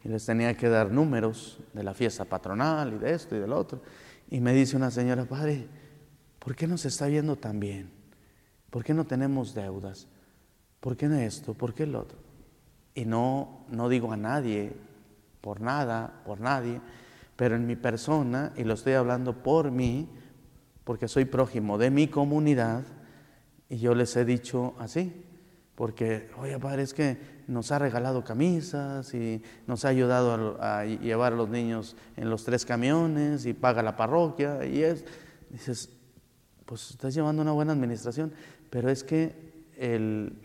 [0.04, 3.52] y les tenía que dar números de la fiesta patronal y de esto y del
[3.52, 3.82] otro.
[4.30, 5.66] Y me dice una señora, padre,
[6.38, 7.90] ¿por qué nos está viendo tan bien?
[8.70, 10.06] ¿Por qué no tenemos deudas?
[10.78, 11.54] ¿Por qué no esto?
[11.54, 12.18] ¿Por qué el otro?
[12.94, 14.74] Y no, no digo a nadie,
[15.40, 16.80] por nada, por nadie,
[17.34, 20.08] pero en mi persona, y lo estoy hablando por mí,
[20.84, 22.84] porque soy prójimo de mi comunidad,
[23.68, 25.25] y yo les he dicho así,
[25.76, 31.34] porque, oye, padre, es que nos ha regalado camisas y nos ha ayudado a, llevar
[31.34, 35.04] a los niños en los tres camiones y paga la parroquia y es,
[35.50, 35.90] dices,
[36.64, 38.32] pues estás llevando una buena administración,
[38.70, 40.40] pero es que el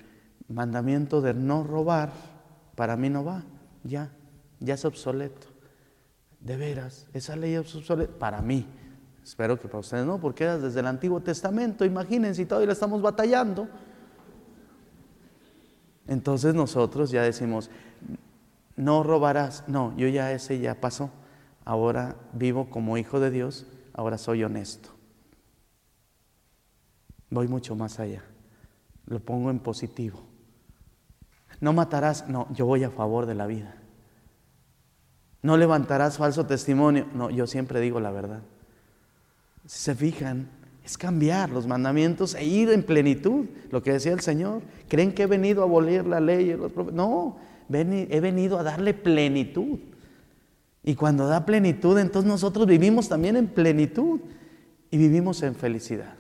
[0.50, 2.12] mandamiento de no robar
[2.76, 3.44] para mí no va,
[3.84, 4.12] ya,
[4.60, 5.48] ya es obsoleto.
[6.41, 8.67] De veras, esa ley es obsoleta para mí.
[9.24, 13.70] Espero que para ustedes no, porque desde el Antiguo Testamento, imagínense, y todavía estamos batallando.
[16.07, 17.69] Entonces nosotros ya decimos,
[18.75, 19.63] no robarás.
[19.67, 21.11] No, yo ya ese ya pasó.
[21.63, 24.89] Ahora vivo como hijo de Dios, ahora soy honesto.
[27.29, 28.23] Voy mucho más allá.
[29.05, 30.21] Lo pongo en positivo.
[31.59, 32.27] No matarás.
[32.27, 33.75] No, yo voy a favor de la vida.
[35.41, 37.07] No levantarás falso testimonio.
[37.13, 38.41] No, yo siempre digo la verdad.
[39.65, 40.49] Si se fijan,
[40.84, 44.62] es cambiar los mandamientos e ir en plenitud, lo que decía el Señor.
[44.88, 46.58] ¿Creen que he venido a abolir la ley?
[46.91, 47.38] No,
[47.70, 49.80] he venido a darle plenitud.
[50.84, 54.20] Y cuando da plenitud, entonces nosotros vivimos también en plenitud
[54.89, 56.15] y vivimos en felicidad.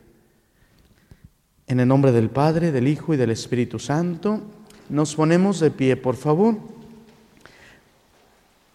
[1.65, 4.41] En el nombre del Padre, del Hijo y del Espíritu Santo,
[4.89, 6.57] nos ponemos de pie, por favor.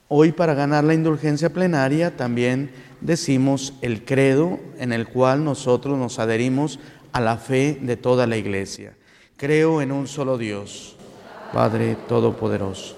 [0.08, 6.20] Hoy para ganar la indulgencia plenaria también decimos el credo en el cual nosotros nos
[6.20, 6.78] adherimos
[7.12, 8.94] a la fe de toda la iglesia.
[9.36, 10.94] Creo en un solo Dios,
[11.52, 12.96] Padre Todopoderoso,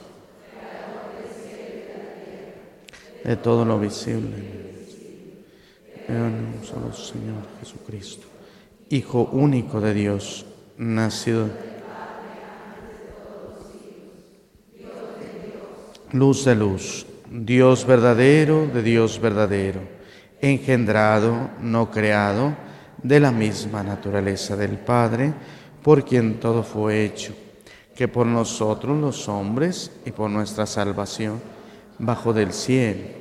[3.24, 4.68] de todo lo visible.
[6.06, 8.26] Creo en un solo Señor Jesucristo,
[8.90, 10.44] Hijo único de Dios,
[10.76, 11.48] nacido
[16.12, 19.80] luz de luz, Dios verdadero de Dios verdadero,
[20.40, 22.56] engendrado, no creado,
[23.02, 25.32] de la misma naturaleza del Padre,
[25.82, 27.34] por quien todo fue hecho,
[27.94, 31.40] que por nosotros los hombres y por nuestra salvación,
[31.98, 33.18] bajo del cielo,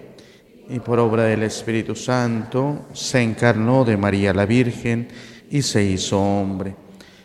[0.70, 5.08] y por obra del Espíritu Santo, se encarnó de María la Virgen
[5.50, 6.76] y se hizo hombre,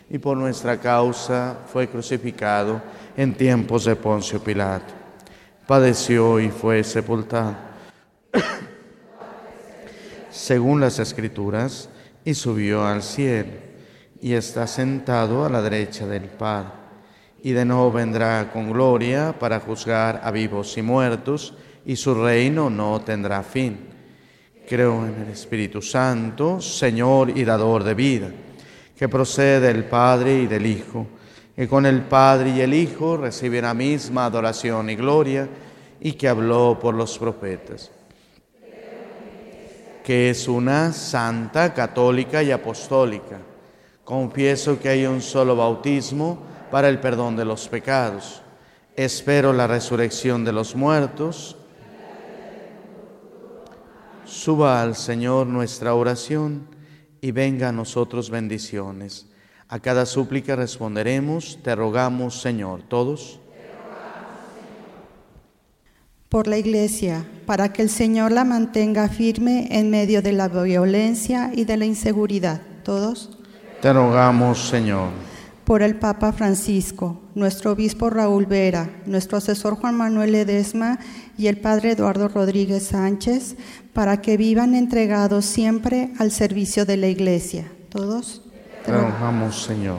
[0.09, 2.81] y por nuestra causa fue crucificado
[3.15, 5.02] en tiempos de Poncio Pilato.
[5.67, 7.55] Padeció y fue sepultado.
[10.29, 11.87] Según las Escrituras,
[12.25, 13.51] y subió al cielo,
[14.21, 16.71] y está sentado a la derecha del Padre.
[17.41, 21.53] Y de nuevo vendrá con gloria para juzgar a vivos y muertos,
[21.85, 23.87] y su reino no tendrá fin.
[24.67, 28.31] Creo en el Espíritu Santo, Señor y dador de vida,
[28.97, 31.07] que procede del Padre y del Hijo
[31.55, 35.47] que con el Padre y el Hijo recibe la misma adoración y gloria,
[35.99, 37.91] y que habló por los profetas,
[40.03, 43.39] que es una santa, católica y apostólica.
[44.03, 46.39] Confieso que hay un solo bautismo
[46.69, 48.41] para el perdón de los pecados.
[48.97, 51.55] Espero la resurrección de los muertos.
[54.25, 56.67] Suba al Señor nuestra oración
[57.21, 59.27] y venga a nosotros bendiciones
[59.73, 63.39] a cada súplica responderemos, te rogamos, Señor, todos.
[66.29, 71.49] Por la Iglesia, para que el Señor la mantenga firme en medio de la violencia
[71.55, 72.61] y de la inseguridad.
[72.83, 73.39] Todos.
[73.81, 75.09] Te rogamos, Señor.
[75.65, 80.99] Por el Papa Francisco, nuestro obispo Raúl Vera, nuestro asesor Juan Manuel Ledesma
[81.35, 83.55] y el Padre Eduardo Rodríguez Sánchez,
[83.91, 87.71] para que vivan entregados siempre al servicio de la Iglesia.
[87.89, 88.42] Todos.
[88.85, 89.97] Trabajamos, Señor.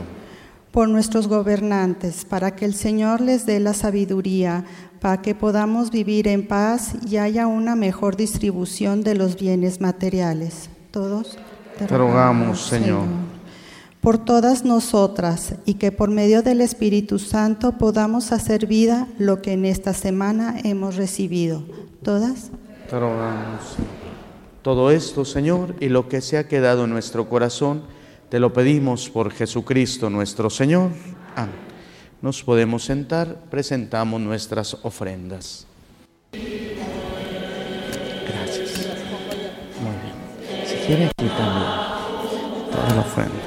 [0.70, 4.64] Por nuestros gobernantes, para que el Señor les dé la sabiduría,
[5.00, 10.68] para que podamos vivir en paz y haya una mejor distribución de los bienes materiales.
[10.90, 11.38] Todos.
[11.78, 13.02] Te, rogamos, Señor.
[14.00, 19.52] Por todas nosotras y que por medio del Espíritu Santo podamos hacer vida lo que
[19.52, 21.62] en esta semana hemos recibido.
[22.02, 22.50] ¿Todas?
[22.90, 23.76] Te rogamos.
[24.62, 27.82] Todo esto, Señor, y lo que se ha quedado en nuestro corazón,
[28.34, 30.90] te lo pedimos por Jesucristo nuestro Señor.
[31.36, 31.54] Amén.
[32.20, 35.68] Nos podemos sentar, presentamos nuestras ofrendas.
[36.32, 38.88] Gracias.
[39.80, 40.14] Muy bien.
[40.66, 41.70] Si quiere aquí también,
[42.72, 43.40] toda la ofrenda.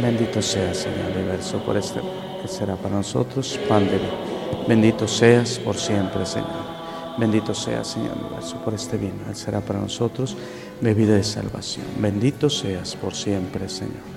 [0.00, 2.00] Bendito sea, Señor universo, por este
[2.40, 3.88] que será para nosotros pan.
[4.68, 6.61] Bendito seas por siempre, Señor.
[7.18, 8.16] Bendito sea, Señor
[8.64, 9.14] por este bien.
[9.28, 10.36] Él será para nosotros
[10.80, 11.86] bebida de salvación.
[11.98, 14.12] Bendito seas por siempre, Señor.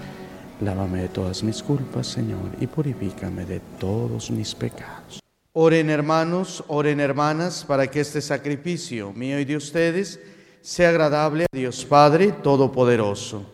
[0.61, 5.19] Lávame de todas mis culpas, Señor, y purifícame de todos mis pecados.
[5.51, 10.19] Oren hermanos, oren hermanas, para que este sacrificio mío y de ustedes
[10.61, 13.45] sea agradable a Dios Padre Todopoderoso.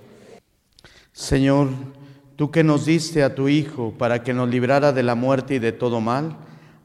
[1.11, 1.69] Señor,
[2.35, 5.59] tú que nos diste a tu Hijo para que nos librara de la muerte y
[5.59, 6.37] de todo mal,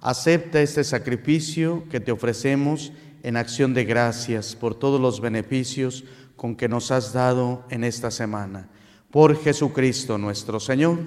[0.06, 2.92] Acepta este sacrificio que te ofrecemos
[3.24, 6.04] en acción de gracias por todos los beneficios
[6.36, 8.68] con que nos has dado en esta semana.
[9.10, 11.00] Por Jesucristo nuestro Señor.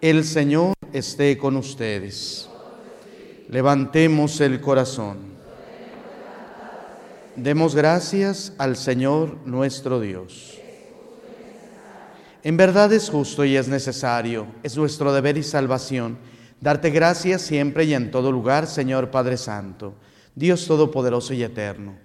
[0.00, 2.48] El Señor esté con ustedes.
[3.48, 5.18] Levantemos el corazón.
[7.36, 10.58] Demos gracias al Señor nuestro Dios.
[12.42, 16.31] En verdad es justo y es necesario, es nuestro deber y salvación
[16.62, 19.94] Darte gracias siempre y en todo lugar, Señor Padre Santo,
[20.36, 21.96] Dios Todopoderoso y Eterno,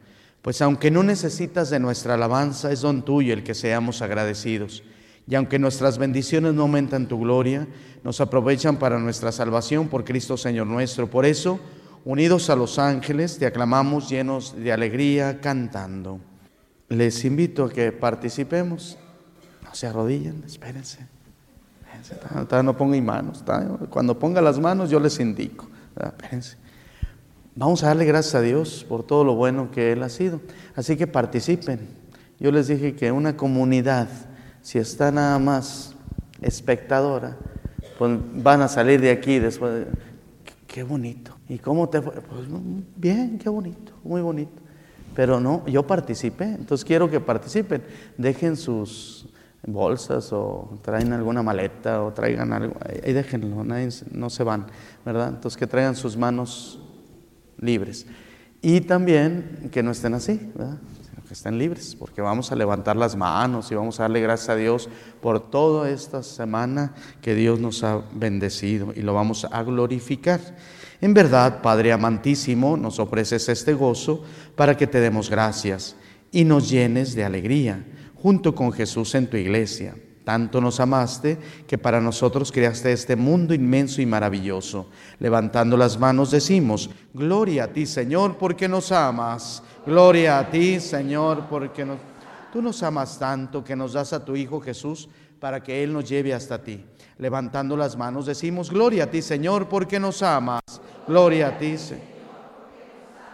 [0.42, 4.82] pues aunque no necesitas de nuestra alabanza, es don tuyo el que seamos agradecidos.
[5.28, 7.68] Y aunque nuestras bendiciones no aumentan tu gloria,
[8.04, 11.08] nos aprovechan para nuestra salvación por Cristo Señor nuestro.
[11.08, 11.60] Por eso,
[12.04, 16.20] unidos a los ángeles, te aclamamos llenos de alegría, cantando.
[16.90, 18.98] Les invito a que participemos.
[19.64, 21.17] No se arrodillen, espérense
[22.64, 23.44] no ponga manos.
[23.90, 25.68] Cuando ponga las manos yo les indico.
[27.56, 30.42] Vamos a darle gracias a Dios por todo lo bueno que Él ha sido.
[30.76, 31.80] Así que participen.
[32.40, 34.08] Yo les dije que una comunidad,
[34.62, 35.96] si está nada más
[36.42, 37.36] espectadora,
[37.98, 39.88] pues van a salir de aquí después.
[40.68, 41.36] qué bonito.
[41.50, 42.14] ¿Y cómo te fue?
[42.14, 42.48] Pues
[42.96, 44.62] bien, qué bonito, muy bonito.
[45.16, 47.82] Pero no, yo participé, entonces quiero que participen.
[48.18, 49.27] Dejen sus
[49.66, 54.68] bolsas o traen alguna maleta o traigan algo, ahí déjenlo, no se van,
[55.06, 55.30] ¿verdad?
[55.30, 56.80] Entonces que traigan sus manos
[57.58, 58.06] libres.
[58.62, 60.78] Y también que no estén así, ¿verdad?
[61.28, 64.56] que estén libres, porque vamos a levantar las manos y vamos a darle gracias a
[64.56, 64.88] Dios
[65.22, 70.40] por toda esta semana que Dios nos ha bendecido y lo vamos a glorificar.
[71.02, 74.24] En verdad, Padre amantísimo, nos ofreces este gozo
[74.56, 75.96] para que te demos gracias
[76.32, 77.84] y nos llenes de alegría
[78.22, 79.96] junto con Jesús en tu iglesia.
[80.24, 81.38] Tanto nos amaste
[81.68, 84.90] que para nosotros creaste este mundo inmenso y maravilloso.
[85.20, 89.64] Levantando las manos decimos, Gloria a ti Señor porque nos amas.
[89.86, 92.00] Gloria a ti Señor porque nos...
[92.52, 95.08] Tú nos amas tanto que nos das a tu Hijo Jesús
[95.40, 96.84] para que Él nos lleve hasta ti.
[97.20, 100.62] Levantando las manos decimos, gloria a ti Señor, porque nos amas.
[101.08, 102.18] Gloria a ti Señor.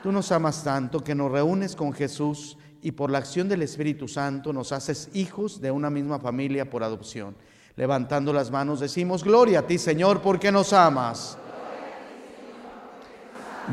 [0.04, 4.10] Tú nos amas tanto que nos reúnes con Jesús y por la acción del Espíritu
[4.10, 7.34] Santo nos haces hijos de una misma familia por adopción.
[7.78, 11.38] Levantando las manos decimos, gloria a ti Señor, porque nos amas.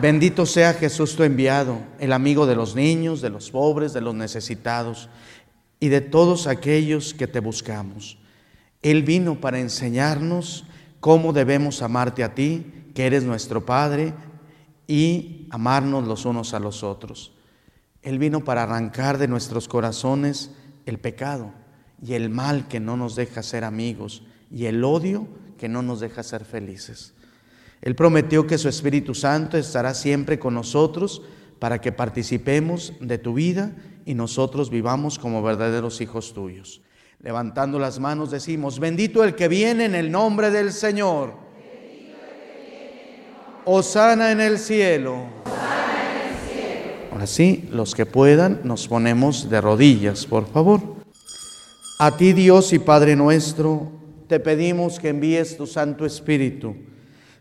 [0.00, 4.14] Bendito sea Jesús tu enviado, el amigo de los niños, de los pobres, de los
[4.14, 5.08] necesitados
[5.80, 8.16] y de todos aquellos que te buscamos.
[8.80, 10.64] Él vino para enseñarnos
[11.00, 14.14] cómo debemos amarte a ti, que eres nuestro Padre,
[14.86, 17.32] y amarnos los unos a los otros.
[18.02, 20.50] Él vino para arrancar de nuestros corazones
[20.86, 21.52] el pecado
[22.02, 25.28] y el mal que no nos deja ser amigos y el odio
[25.58, 27.14] que no nos deja ser felices.
[27.82, 31.22] Él prometió que su Espíritu Santo estará siempre con nosotros
[31.58, 33.72] para que participemos de tu vida
[34.04, 36.80] y nosotros vivamos como verdaderos hijos tuyos.
[37.22, 41.34] Levantando las manos decimos, bendito el que viene en el nombre del Señor.
[43.66, 45.26] Osana en el cielo.
[47.20, 50.80] Ahora sí, los que puedan, nos ponemos de rodillas, por favor.
[51.98, 53.92] A ti Dios y Padre nuestro,
[54.26, 56.76] te pedimos que envíes tu Santo Espíritu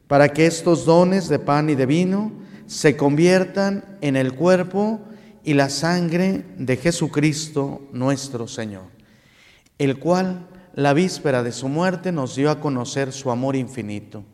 [0.06, 2.34] para que estos dones de pan y de vino
[2.66, 5.00] se conviertan en el cuerpo
[5.46, 8.88] y la sangre de Jesucristo nuestro Señor,
[9.78, 14.26] el cual la víspera de su muerte nos dio a conocer su amor infinito,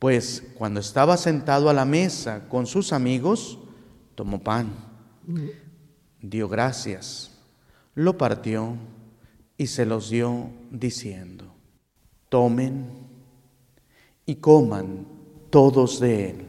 [0.00, 3.60] pues cuando estaba sentado a la mesa con sus amigos,
[4.14, 4.70] tomó pan,
[6.20, 7.30] dio gracias,
[7.94, 8.76] lo partió
[9.56, 11.52] y se los dio diciendo,
[12.28, 12.86] tomen
[14.26, 15.06] y coman
[15.50, 16.46] todos de él,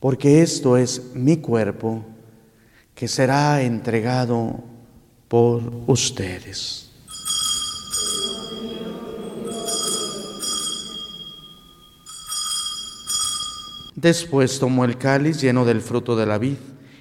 [0.00, 2.04] porque esto es mi cuerpo
[2.94, 4.62] que será entregado
[5.28, 6.83] por ustedes.
[14.04, 16.58] Después tomó el cáliz lleno del fruto de la vid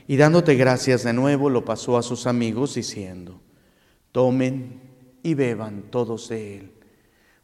[0.08, 3.42] y dándote gracias de nuevo lo pasó a sus amigos diciendo,
[4.14, 4.80] tomen
[5.22, 6.72] y beban todos de él,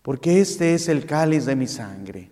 [0.01, 2.31] porque este es el cáliz de mi sangre,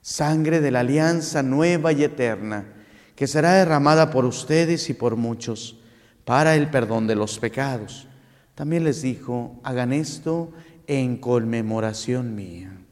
[0.00, 2.66] sangre de la alianza nueva y eterna
[3.14, 5.78] que será derramada por ustedes y por muchos
[6.24, 8.08] para el perdón de los pecados.
[8.56, 10.50] También les dijo, hagan esto
[10.88, 12.83] en conmemoración mía.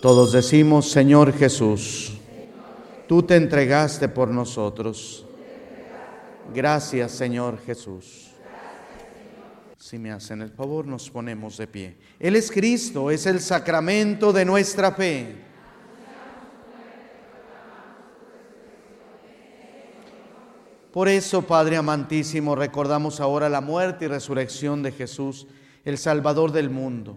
[0.00, 2.12] Todos decimos, Señor Jesús,
[3.06, 5.26] tú te entregaste por nosotros.
[6.54, 8.30] Gracias, Señor Jesús.
[9.76, 11.96] Si me hacen el favor, nos ponemos de pie.
[12.18, 15.36] Él es Cristo, es el sacramento de nuestra fe.
[20.92, 25.46] Por eso, Padre amantísimo, recordamos ahora la muerte y resurrección de Jesús,
[25.84, 27.16] el Salvador del mundo,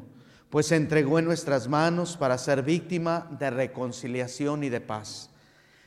[0.54, 5.32] pues se entregó en nuestras manos para ser víctima de reconciliación y de paz.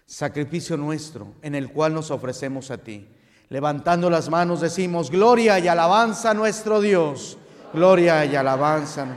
[0.07, 3.07] Sacrificio nuestro en el cual nos ofrecemos a ti.
[3.49, 7.39] Levantando las manos decimos, gloria y alabanza a nuestro Dios,
[7.73, 9.17] gloria y alabanza.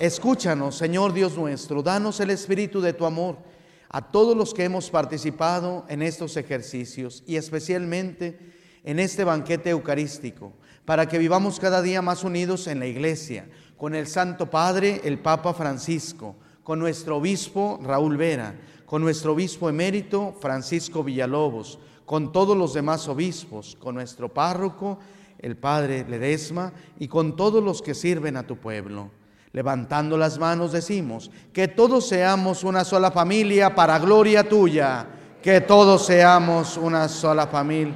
[0.00, 3.38] Escúchanos, Señor Dios nuestro, danos el espíritu de tu amor
[3.90, 8.36] a todos los que hemos participado en estos ejercicios y especialmente
[8.82, 13.46] en este banquete eucarístico, para que vivamos cada día más unidos en la iglesia,
[13.78, 18.54] con el Santo Padre, el Papa Francisco, con nuestro obispo Raúl Vera,
[18.84, 24.98] con nuestro obispo emérito Francisco Villalobos, con todos los demás obispos, con nuestro párroco,
[25.38, 29.10] el Padre Ledesma, y con todos los que sirven a tu pueblo.
[29.52, 35.06] Levantando las manos decimos, que todos seamos una sola familia para gloria tuya,
[35.40, 37.94] que todos seamos una sola familia.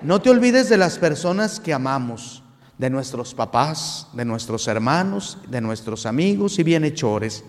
[0.00, 2.44] No te olvides de las personas que amamos,
[2.78, 7.44] de nuestros papás, de nuestros hermanos, de nuestros amigos y bienhechores,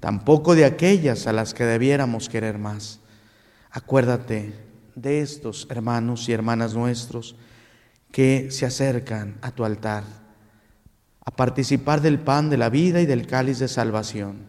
[0.00, 3.00] tampoco de aquellas a las que debiéramos querer más.
[3.70, 4.52] Acuérdate
[4.94, 7.36] de estos hermanos y hermanas nuestros
[8.10, 10.04] que se acercan a tu altar
[11.24, 14.46] a participar del pan de la vida y del cáliz de salvación.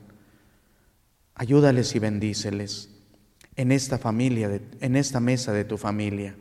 [1.34, 2.90] Ayúdales y bendíceles
[3.56, 6.36] en esta familia, en esta mesa de tu familia.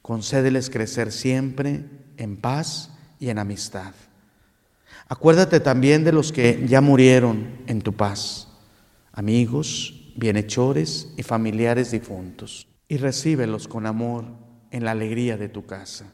[0.00, 1.84] Concédeles crecer siempre
[2.16, 2.91] en paz
[3.22, 3.92] y en amistad.
[5.06, 8.48] Acuérdate también de los que ya murieron en tu paz,
[9.12, 14.24] amigos, bienhechores y familiares difuntos, y recíbelos con amor
[14.72, 16.06] en la alegría de tu casa.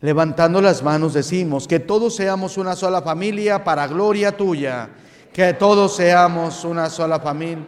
[0.00, 4.90] Levantando las manos decimos que todos seamos una sola familia para gloria tuya,
[5.32, 7.66] que todos seamos una sola familia.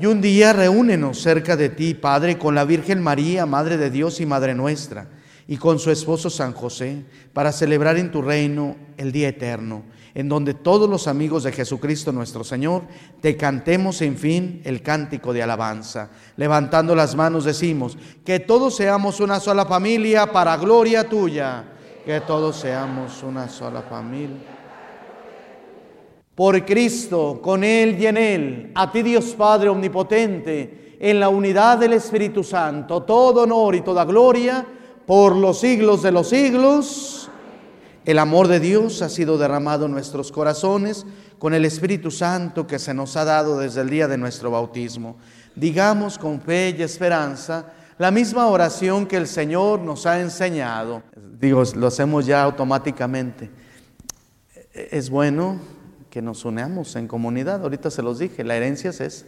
[0.00, 4.22] Y un día reúnenos cerca de ti, Padre, con la Virgen María, Madre de Dios
[4.22, 5.06] y Madre nuestra,
[5.48, 9.82] y con su esposo San José para celebrar en tu reino el día eterno,
[10.14, 12.82] en donde todos los amigos de Jesucristo nuestro Señor
[13.20, 16.10] te cantemos en fin el cántico de alabanza.
[16.36, 21.64] Levantando las manos decimos, que todos seamos una sola familia para gloria tuya,
[22.04, 24.58] que todos seamos una sola familia.
[26.34, 31.78] Por Cristo, con Él y en Él, a ti Dios Padre Omnipotente, en la unidad
[31.78, 34.66] del Espíritu Santo, todo honor y toda gloria
[35.06, 37.30] por los siglos de los siglos.
[38.04, 41.04] El amor de Dios ha sido derramado en nuestros corazones
[41.38, 45.16] con el Espíritu Santo que se nos ha dado desde el día de nuestro bautismo.
[45.54, 51.02] Digamos con fe y esperanza la misma oración que el Señor nos ha enseñado.
[51.38, 53.50] Digo, lo hacemos ya automáticamente.
[54.72, 55.60] Es bueno
[56.08, 57.62] que nos unamos en comunidad.
[57.62, 59.26] Ahorita se los dije, la herencia es esa.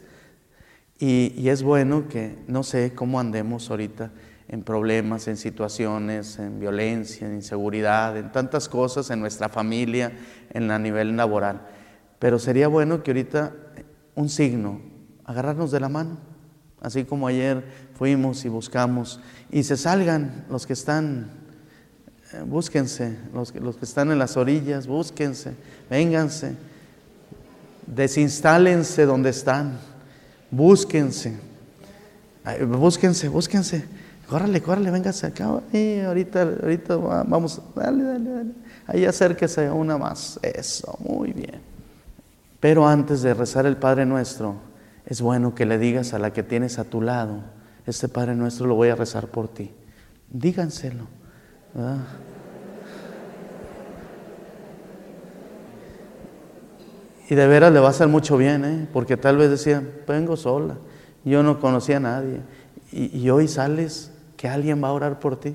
[0.98, 4.10] Y, y es bueno que no sé cómo andemos ahorita
[4.53, 10.12] en problemas, en situaciones, en violencia, en inseguridad, en tantas cosas en nuestra familia,
[10.50, 11.62] en la nivel laboral.
[12.18, 13.55] Pero sería bueno que ahorita
[14.14, 14.82] un signo,
[15.24, 16.18] agarrarnos de la mano,
[16.82, 21.30] así como ayer fuimos y buscamos, y se salgan los que están,
[22.34, 25.55] eh, búsquense, los, los que están en las orillas, búsquense,
[25.88, 26.57] vénganse,
[27.86, 29.78] desinstálense donde están,
[30.50, 31.38] búsquense,
[32.68, 34.01] búsquense, búsquense
[34.33, 35.45] Córrele, córrele, véngase acá.
[35.45, 38.51] ahorita, ahorita vamos, dale, dale, dale.
[38.87, 40.41] Ahí acérquese una más.
[40.41, 41.61] Eso, muy bien.
[42.59, 44.55] Pero antes de rezar el Padre Nuestro,
[45.05, 47.43] es bueno que le digas a la que tienes a tu lado,
[47.85, 49.70] este Padre Nuestro lo voy a rezar por ti.
[50.30, 51.05] Díganselo.
[57.28, 58.89] Y de veras le va a hacer mucho bien, ¿eh?
[58.95, 60.78] porque tal vez decía, vengo sola,
[61.22, 62.41] yo no conocía a nadie.
[62.93, 64.11] y hoy sales
[64.43, 65.55] que alguien va a orar por ti.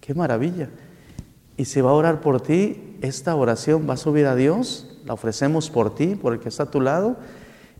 [0.00, 0.68] Qué maravilla.
[1.56, 5.14] Y si va a orar por ti, esta oración va a subir a Dios, la
[5.14, 7.16] ofrecemos por ti, por el que está a tu lado,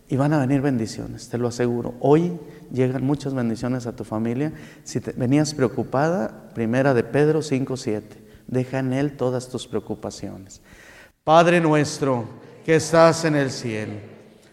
[0.08, 1.94] y van a venir bendiciones, te lo aseguro.
[2.00, 2.36] Hoy
[2.72, 4.52] llegan muchas bendiciones a tu familia.
[4.82, 8.02] Si venías preocupada, primera de Pedro 5.7,
[8.48, 10.62] deja en Él todas tus preocupaciones.
[11.22, 12.24] Padre nuestro
[12.64, 14.00] que estás en el cielo,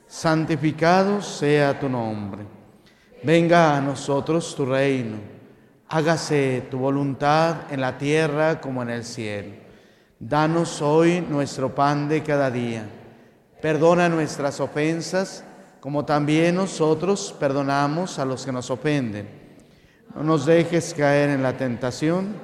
[0.06, 2.44] santificado sea tu nombre.
[3.24, 5.37] Venga a nosotros tu reino
[5.90, 9.56] hágase tu voluntad en la tierra como en el cielo.
[10.20, 12.90] Danos hoy nuestro pan de cada día.
[13.62, 15.44] Perdona nuestras ofensas,
[15.80, 19.28] como también nosotros perdonamos a los que nos ofenden.
[20.16, 22.36] No nos dejes caer en la tentación.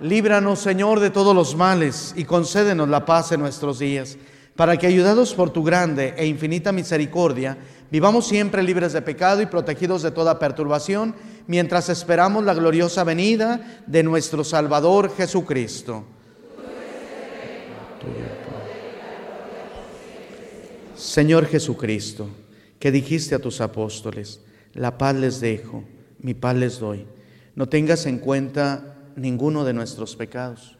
[0.00, 4.18] Líbranos, Señor, de todos los males y concédenos la paz en nuestros días,
[4.56, 7.58] para que, ayudados por tu grande e infinita misericordia,
[7.90, 11.14] vivamos siempre libres de pecado y protegidos de toda perturbación
[11.46, 16.04] mientras esperamos la gloriosa venida de nuestro Salvador Jesucristo.
[20.96, 22.28] Señor Jesucristo,
[22.78, 24.40] que dijiste a tus apóstoles,
[24.72, 25.84] la paz les dejo,
[26.18, 27.06] mi paz les doy.
[27.54, 30.75] No tengas en cuenta ninguno de nuestros pecados.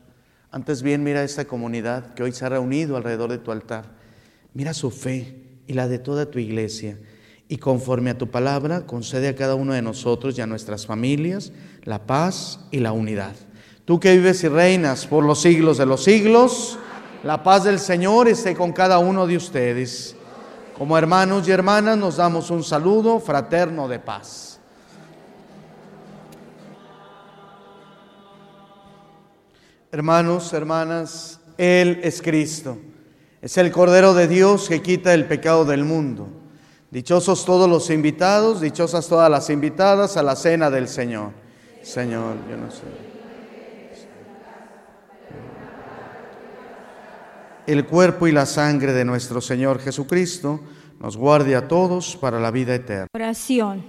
[0.56, 3.84] Antes bien, mira esta comunidad que hoy se ha reunido alrededor de tu altar.
[4.54, 5.36] Mira su fe
[5.66, 6.96] y la de toda tu iglesia
[7.46, 11.52] y conforme a tu palabra, concede a cada uno de nosotros y a nuestras familias
[11.84, 13.34] la paz y la unidad.
[13.84, 16.78] Tú que vives y reinas por los siglos de los siglos,
[17.22, 20.16] la paz del Señor esté con cada uno de ustedes.
[20.78, 24.55] Como hermanos y hermanas nos damos un saludo fraterno de paz.
[29.92, 32.78] Hermanos, hermanas, Él es Cristo.
[33.40, 36.28] Es el Cordero de Dios que quita el pecado del mundo.
[36.90, 41.30] Dichosos todos los invitados, dichosas todas las invitadas a la cena del Señor.
[41.82, 42.82] Señor, yo no sé.
[47.66, 50.60] El cuerpo y la sangre de nuestro Señor Jesucristo
[51.00, 53.08] nos guarde a todos para la vida eterna.
[53.12, 53.84] Oración.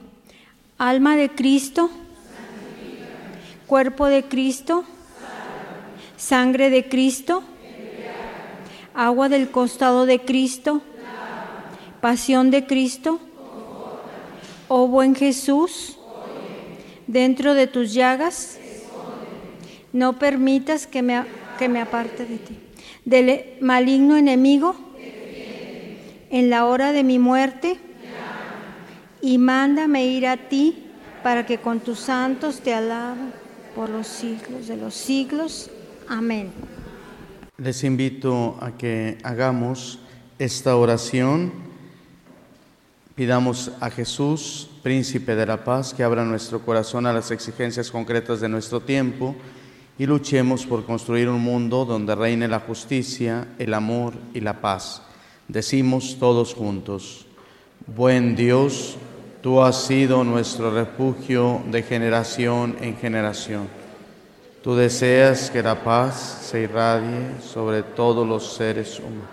[0.78, 1.90] Alma de Cristo,
[3.66, 4.84] cuerpo de Cristo,
[6.18, 7.44] sangre de Cristo,
[8.94, 10.82] agua del costado de Cristo.
[12.02, 13.20] Pasión de Cristo,
[14.68, 15.98] oh buen Jesús,
[17.08, 18.60] dentro de tus llagas,
[19.94, 21.24] no permitas que me,
[21.58, 22.56] que me aparte de ti,
[23.04, 24.76] del maligno enemigo,
[26.30, 27.80] en la hora de mi muerte,
[29.20, 30.84] y mándame ir a ti
[31.24, 33.34] para que con tus santos te alaben
[33.76, 35.72] por los siglos de los siglos.
[36.10, 36.52] Amén.
[37.58, 40.00] Les invito a que hagamos
[40.40, 41.68] esta oración
[43.18, 48.42] Pidamos a Jesús, príncipe de la paz, que abra nuestro corazón a las exigencias concretas
[48.42, 49.34] de nuestro tiempo
[49.98, 55.02] y luchemos por construir un mundo donde reine la justicia, el amor y la paz.
[55.48, 57.26] Decimos todos juntos,
[57.88, 58.98] buen Dios,
[59.42, 63.68] tú has sido nuestro refugio de generación en generación.
[64.68, 69.24] Tú deseas que la paz se irradie sobre todos los seres humanos.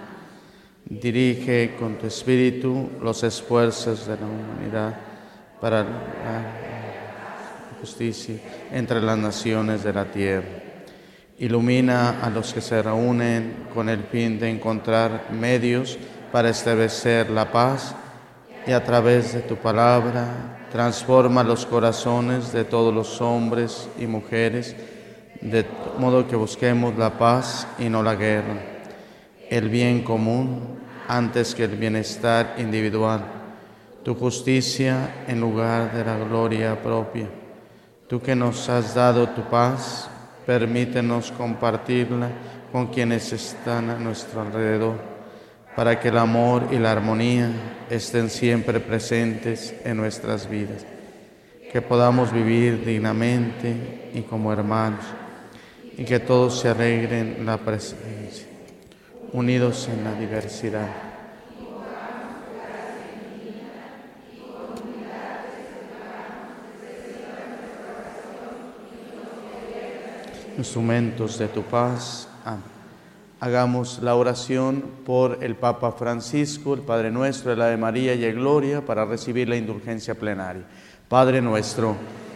[0.85, 4.95] Dirige con tu espíritu los esfuerzos de la humanidad
[5.61, 5.89] para la
[7.81, 8.37] justicia
[8.71, 10.47] entre las naciones de la tierra.
[11.41, 15.99] Ilumina a los que se reúnen con el fin de encontrar medios
[16.31, 17.97] para establecer la paz
[18.69, 24.77] y a través de tu palabra transforma los corazones de todos los hombres y mujeres
[25.45, 25.65] de
[25.99, 28.75] modo que busquemos la paz y no la guerra
[29.51, 30.61] el bien común
[31.07, 33.25] antes que el bienestar individual,
[34.03, 37.29] tu justicia en lugar de la gloria propia.
[38.09, 40.09] Tú que nos has dado tu paz,
[40.47, 42.31] permítenos compartirla
[42.73, 44.97] con quienes están a nuestro alrededor,
[45.77, 47.51] para que el amor y la armonía
[47.91, 50.85] estén siempre presentes en nuestras vidas,
[51.73, 55.05] que podamos vivir dignamente y como hermanos,
[55.97, 58.55] y que todos se alegren en la presencia
[59.35, 60.89] unidos en la diversidad.
[70.57, 72.29] Instrumentos de tu paz.
[73.41, 78.37] Hagamos la oración por el Papa Francisco, el Padre nuestro, el Ave María y el
[78.37, 80.63] Gloria para recibir la indulgencia plenaria.
[81.09, 81.97] Padre nuestro,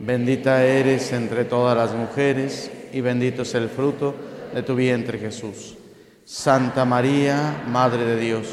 [0.00, 4.14] Bendita eres entre todas las mujeres y bendito es el fruto
[4.54, 5.76] de tu vientre Jesús.
[6.24, 8.46] Santa María, Madre de Dios,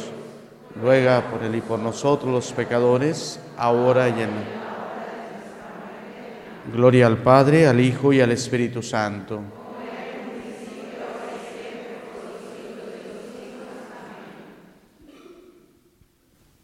[0.81, 4.29] ruega por él y por nosotros los pecadores, ahora y en
[6.73, 9.41] Gloria al Padre, al Hijo y al Espíritu Santo.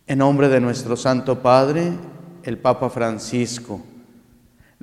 [0.08, 1.92] En nombre de nuestro Santo Padre,
[2.44, 3.80] el Papa Francisco,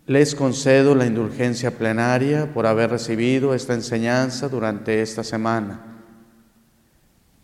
[0.08, 5.82] les concedo la indulgencia plenaria por haber recibido esta enseñanza durante esta semana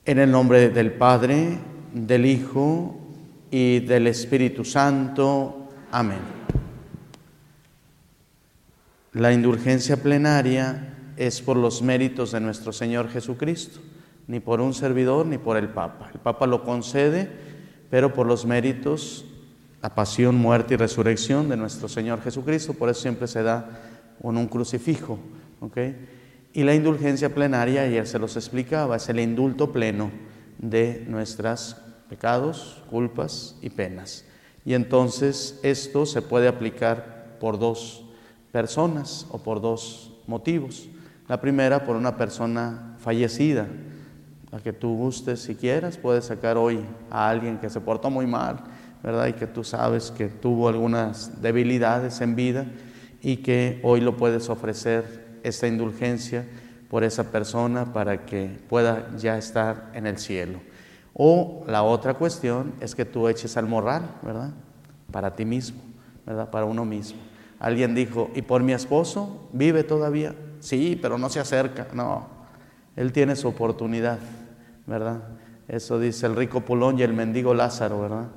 [0.07, 1.59] en el nombre del Padre,
[1.93, 2.99] del Hijo
[3.51, 5.69] y del Espíritu Santo.
[5.91, 6.21] Amén.
[9.12, 13.81] La indulgencia plenaria es por los méritos de nuestro Señor Jesucristo,
[14.27, 16.11] ni por un servidor ni por el Papa.
[16.15, 17.31] El Papa lo concede,
[17.91, 19.27] pero por los méritos,
[19.85, 22.72] la pasión, muerte y resurrección de nuestro Señor Jesucristo.
[22.72, 23.82] Por eso siempre se da
[24.22, 25.18] con un crucifijo.
[25.61, 26.09] ¿okay?
[26.55, 30.11] Y la indulgencia plenaria, ayer se los explicaba, es el indulto pleno
[30.57, 31.76] de nuestros
[32.09, 34.24] pecados, culpas y penas.
[34.64, 38.07] Y entonces esto se puede aplicar por dos
[38.53, 40.89] personas o por dos motivos.
[41.28, 43.68] La primera, por una persona fallecida,
[44.51, 46.80] la que tú gustes si quieras, puedes sacar hoy
[47.11, 48.64] a alguien que se portó muy mal,
[49.05, 49.26] ¿verdad?
[49.26, 52.66] Y que tú sabes que tuvo algunas debilidades en vida
[53.20, 56.46] y que hoy lo puedes ofrecer esta indulgencia
[56.88, 60.59] por esa persona para que pueda ya estar en el cielo.
[61.12, 64.52] O la otra cuestión es que tú eches al morral, ¿verdad?
[65.12, 65.80] Para ti mismo,
[66.24, 66.50] ¿verdad?
[66.50, 67.20] Para uno mismo.
[67.61, 70.34] Alguien dijo, ¿y por mi esposo vive todavía?
[70.61, 71.88] Sí, pero no se acerca.
[71.92, 72.26] No,
[72.96, 74.18] él tiene su oportunidad,
[74.86, 75.22] ¿verdad?
[75.68, 78.28] Eso dice el rico Pulón y el mendigo Lázaro, ¿verdad?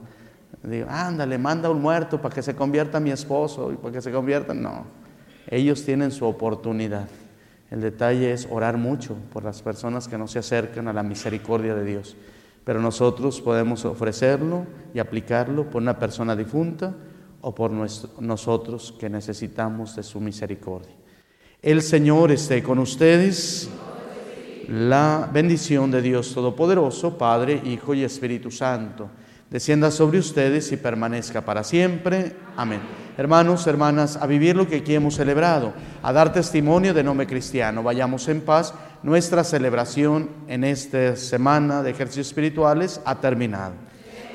[0.70, 4.12] Digo, ándale, manda un muerto para que se convierta mi esposo y para que se
[4.12, 4.54] convierta.
[4.54, 4.86] No,
[5.50, 7.08] ellos tienen su oportunidad.
[7.72, 11.74] El detalle es orar mucho por las personas que no se acercan a la misericordia
[11.74, 12.18] de Dios.
[12.66, 16.94] Pero nosotros podemos ofrecerlo y aplicarlo por una persona difunta
[17.40, 20.92] o por nosotros que necesitamos de su misericordia.
[21.62, 23.70] El Señor esté con ustedes.
[24.68, 29.10] La bendición de Dios Todopoderoso, Padre, Hijo y Espíritu Santo
[29.50, 32.36] descienda sobre ustedes y permanezca para siempre.
[32.56, 32.82] Amén.
[33.18, 35.74] Hermanos, hermanas, a vivir lo que aquí hemos celebrado,
[36.04, 37.82] a dar testimonio de nombre cristiano.
[37.82, 38.74] Vayamos en paz.
[39.04, 43.74] Nuestra celebración en esta semana de ejercicios espirituales ha terminado.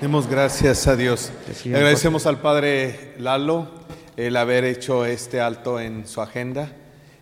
[0.00, 1.30] Demos gracias a Dios.
[1.64, 3.68] Le agradecemos al Padre Lalo
[4.16, 6.72] el haber hecho este alto en su agenda.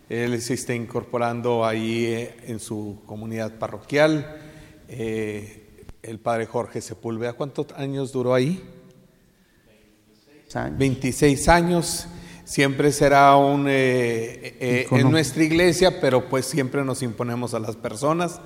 [0.09, 4.35] Él se está incorporando ahí eh, en su comunidad parroquial.
[4.89, 5.60] Eh,
[6.03, 8.63] el Padre Jorge Sepúlveda, ¿cuántos años duró ahí?
[9.67, 10.79] 26 años.
[10.79, 12.07] 26 años.
[12.45, 18.41] Siempre será un eh, en nuestra iglesia, pero pues siempre nos imponemos a las personas.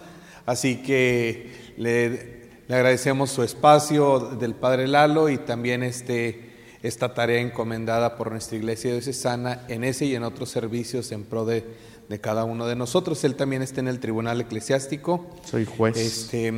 [0.46, 6.50] Así que le le agradecemos su espacio del Padre Lalo y también este,
[6.82, 11.46] esta tarea encomendada por nuestra iglesia diocesana en ese y en otros servicios en pro
[11.46, 11.64] de,
[12.10, 13.24] de, cada uno de nosotros.
[13.24, 15.28] Él también está en el Tribunal Eclesiástico.
[15.44, 15.96] Soy juez.
[15.96, 16.52] Este,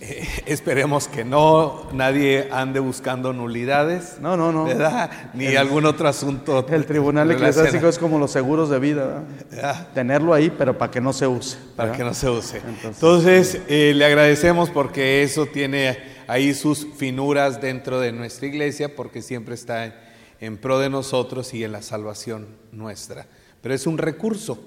[0.00, 4.18] eh, esperemos que no nadie ande buscando nulidades.
[4.20, 4.64] No, no, no.
[4.64, 5.10] ¿verdad?
[5.34, 6.66] Ni algún otro asunto.
[6.68, 9.24] El tribunal eclesiástico es como los seguros de vida.
[9.94, 11.56] Tenerlo ahí, pero para que no se use.
[11.76, 12.62] Para que no se use.
[12.82, 19.22] Entonces, eh, le agradecemos porque eso tiene ahí sus finuras dentro de nuestra iglesia, porque
[19.22, 19.94] siempre está
[20.40, 23.26] en pro de nosotros y en la salvación nuestra.
[23.60, 24.58] Pero es un recurso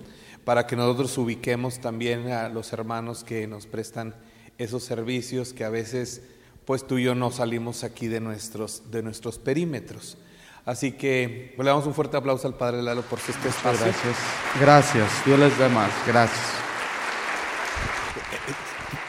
[0.43, 4.15] para que nosotros ubiquemos también a los hermanos que nos prestan
[4.57, 6.21] esos servicios que a veces
[6.65, 10.17] pues tú y yo no salimos aquí de nuestros, de nuestros perímetros.
[10.65, 13.85] Así que le damos un fuerte aplauso al Padre Lalo por su este espacio.
[13.85, 14.17] Gracias.
[14.59, 15.25] Gracias.
[15.25, 15.89] Dios les dé más.
[16.05, 16.45] Gracias.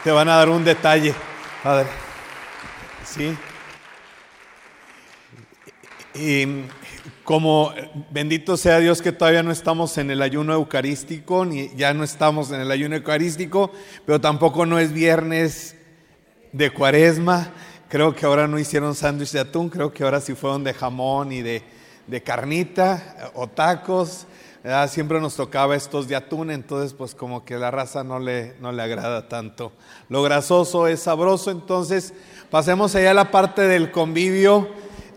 [0.05, 1.13] Te van a dar un detalle,
[1.61, 1.89] Padre.
[3.03, 3.37] Sí.
[6.15, 6.45] Y
[7.29, 7.71] como
[8.09, 12.51] bendito sea Dios que todavía no estamos en el ayuno eucarístico, ni ya no estamos
[12.51, 13.69] en el ayuno eucarístico,
[14.03, 15.75] pero tampoco no es viernes
[16.51, 17.51] de cuaresma.
[17.87, 21.31] Creo que ahora no hicieron sándwich de atún, creo que ahora sí fueron de jamón
[21.31, 21.61] y de,
[22.25, 24.25] carnita o tacos.
[24.87, 28.71] Siempre nos tocaba estos de atún, entonces pues como que la raza no le, no
[28.71, 29.71] le agrada tanto.
[30.09, 32.11] Lo grasoso es sabroso, entonces
[32.49, 34.67] pasemos allá a la parte del convivio.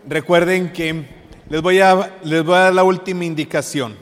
[0.07, 3.95] Recuerden que les voy, a, les voy a dar la última indicación.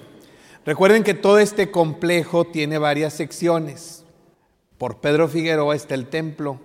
[0.65, 4.05] Recuerden que todo este complejo tiene varias secciones.
[4.77, 6.59] Por Pedro Figueroa está el templo.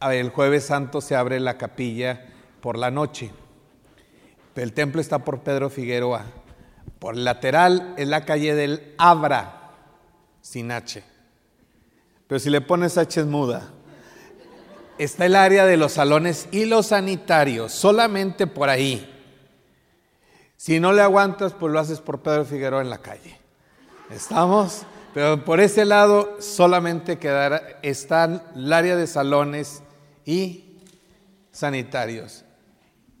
[0.00, 2.26] El jueves santo se abre la capilla
[2.60, 3.30] por la noche.
[4.56, 6.24] El templo está por Pedro Figueroa.
[6.98, 9.72] Por el lateral es la calle del Abra,
[10.40, 11.02] sin H.
[12.26, 13.70] Pero si le pones H es muda.
[14.98, 19.13] Está el área de los salones y los sanitarios, solamente por ahí.
[20.64, 23.38] Si no le aguantas, pues lo haces por Pedro Figueroa en la calle.
[24.08, 24.86] ¿Estamos?
[25.12, 29.82] Pero por ese lado solamente quedará, están el área de salones
[30.24, 30.78] y
[31.52, 32.46] sanitarios.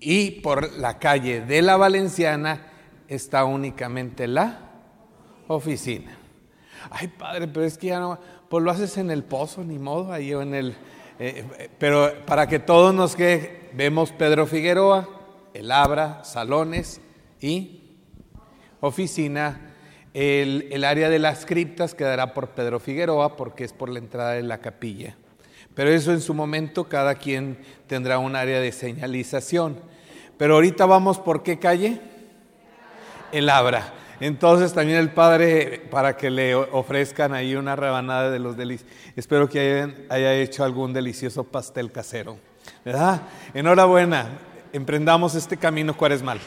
[0.00, 2.62] Y por la calle de la Valenciana
[3.08, 4.60] está únicamente la
[5.46, 6.16] oficina.
[6.88, 8.18] Ay, padre, pero es que ya no,
[8.48, 10.70] pues lo haces en el pozo, ni modo, ahí o en el...
[11.18, 15.06] Eh, eh, pero para que todos nos quede, vemos Pedro Figueroa,
[15.52, 17.02] el Abra, salones
[17.44, 17.98] y
[18.80, 19.60] oficina.
[20.14, 24.42] El, área de las criptas quedará por Pedro Figueroa porque es por la entrada de
[24.42, 25.16] la capilla.
[25.74, 29.76] Pero eso en su momento cada quien tendrá un área de señalización.
[30.38, 32.00] Pero ahorita vamos por qué calle?
[33.32, 33.92] El Abra.
[34.20, 38.88] Entonces también el Padre, para que le ofrezcan ahí una rebanada de los delicios.
[39.16, 42.38] Espero que haya hecho algún delicioso pastel casero.
[42.84, 43.22] ¿Verdad?
[43.52, 44.28] Enhorabuena.
[44.72, 46.38] Emprendamos este camino cuaresmal.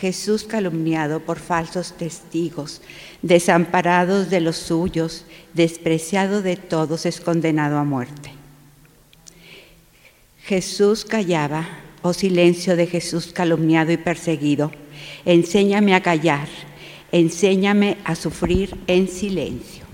[0.00, 2.80] Jesús calumniado por falsos testigos,
[3.20, 8.30] desamparado de los suyos, despreciado de todos, es condenado a muerte.
[10.42, 11.68] Jesús callaba,
[12.00, 14.72] oh silencio de Jesús calumniado y perseguido,
[15.26, 16.48] enséñame a callar,
[17.12, 19.84] enséñame a sufrir en silencio.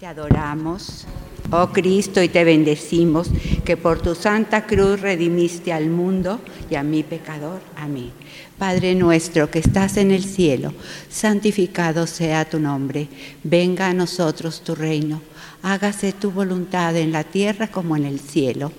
[0.00, 1.06] Te adoramos,
[1.50, 3.30] oh Cristo, y te bendecimos,
[3.64, 6.40] que por tu santa cruz redimiste al mundo
[6.70, 7.60] y a mi pecador.
[7.76, 8.12] Amén.
[8.58, 10.72] Padre nuestro que estás en el cielo,
[11.08, 13.08] santificado sea tu nombre,
[13.42, 15.22] venga a nosotros tu reino,
[15.62, 18.70] hágase tu voluntad en la tierra como en el cielo.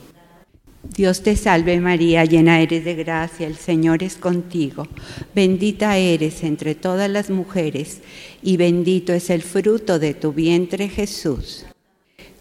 [0.95, 4.87] Dios te salve María, llena eres de gracia, el Señor es contigo,
[5.33, 8.01] bendita eres entre todas las mujeres
[8.41, 11.65] y bendito es el fruto de tu vientre Jesús.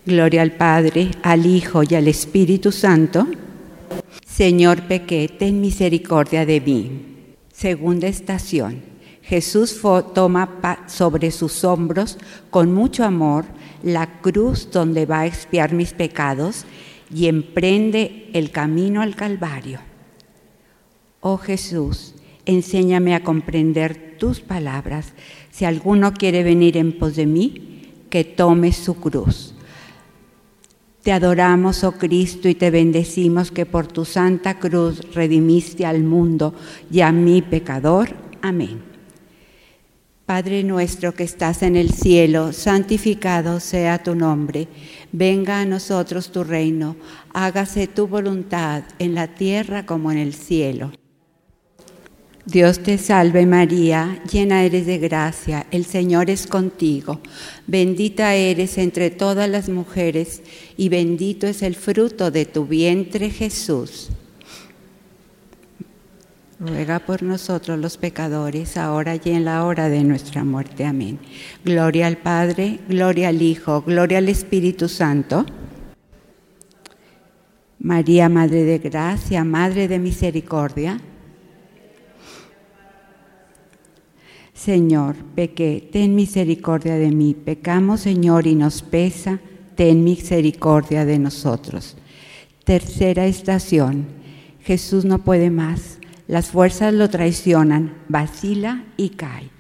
[0.07, 3.27] Gloria al Padre, al Hijo y al Espíritu Santo.
[4.27, 6.91] Señor, pequé, ten misericordia de mí.
[7.51, 8.83] Segunda estación.
[9.23, 9.81] Jesús
[10.15, 12.19] toma sobre sus hombros
[12.51, 13.47] con mucho amor
[13.83, 16.67] la cruz donde va a expiar mis pecados
[17.11, 19.79] y emprende el camino al Calvario.
[21.21, 25.15] Oh Jesús, enséñame a comprender tus palabras.
[25.51, 29.54] Si alguno quiere venir en pos de mí, que tome su cruz.
[31.05, 36.55] Te adoramos, oh Cristo, y te bendecimos que por tu santa cruz redimiste al mundo
[36.91, 38.09] y a mi pecador.
[38.41, 38.81] Amén.
[40.25, 44.67] Padre nuestro que estás en el cielo, santificado sea tu nombre.
[45.13, 46.97] Venga a nosotros tu reino.
[47.35, 50.91] Hágase tu voluntad en la tierra como en el cielo.
[52.47, 57.21] Dios te salve María, llena eres de gracia, el Señor es contigo.
[57.67, 60.43] Bendita eres entre todas las mujeres
[60.77, 64.11] y bendito es el fruto de tu vientre Jesús
[66.65, 70.85] ruega por nosotros los pecadores, ahora y en la hora de nuestra muerte.
[70.85, 71.19] Amén.
[71.65, 75.45] Gloria al Padre, gloria al Hijo, gloria al Espíritu Santo.
[77.79, 81.01] María, Madre de Gracia, Madre de Misericordia.
[84.65, 87.35] Señor, pequé, ten misericordia de mí.
[87.35, 89.41] Pecamos, Señor, y nos pesa,
[89.77, 91.97] ten misericordia de nosotros.
[92.65, 94.07] Tercera estación.
[94.61, 99.51] Jesús no puede más las fuerzas lo traicionan, vacila y cae.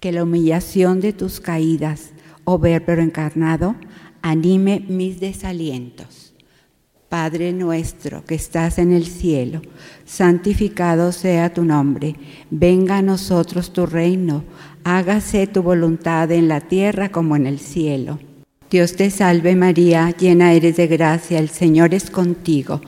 [0.00, 2.10] Que la humillación de tus caídas,
[2.42, 3.76] oh Verbo encarnado,
[4.20, 6.23] anime mis desalientos.
[7.14, 9.62] Padre nuestro que estás en el cielo,
[10.04, 12.16] santificado sea tu nombre,
[12.50, 14.42] venga a nosotros tu reino,
[14.82, 18.18] hágase tu voluntad en la tierra como en el cielo.
[18.68, 22.80] Dios te salve María, llena eres de gracia, el Señor es contigo.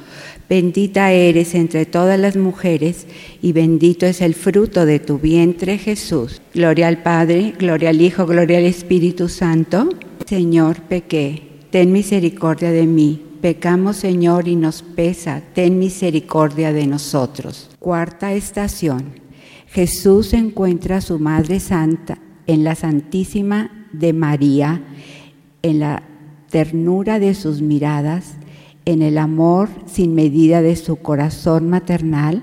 [0.48, 3.06] Bendita eres entre todas las mujeres
[3.40, 6.42] y bendito es el fruto de tu vientre Jesús.
[6.52, 9.88] Gloria al Padre, gloria al Hijo, gloria al Espíritu Santo.
[10.26, 13.25] Señor, pequé, ten misericordia de mí.
[13.40, 17.70] Pecamos, Señor, y nos pesa, ten misericordia de nosotros.
[17.78, 19.20] Cuarta estación.
[19.68, 24.82] Jesús encuentra a su Madre Santa en la Santísima de María,
[25.62, 26.02] en la
[26.50, 28.36] ternura de sus miradas
[28.86, 32.42] en el amor sin medida de su corazón maternal,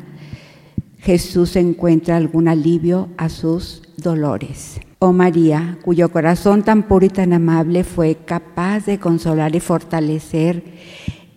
[0.99, 4.79] Jesús encuentra algún alivio a sus dolores.
[5.05, 10.63] Oh María, cuyo corazón tan puro y tan amable fue capaz de consolar y fortalecer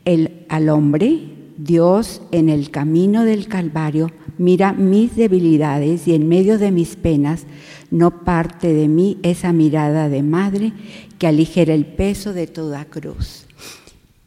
[0.05, 6.59] el, al hombre, Dios en el camino del Calvario mira mis debilidades y en medio
[6.59, 7.45] de mis penas
[7.91, 10.73] no parte de mí esa mirada de madre
[11.19, 13.47] que aligera el peso de toda cruz.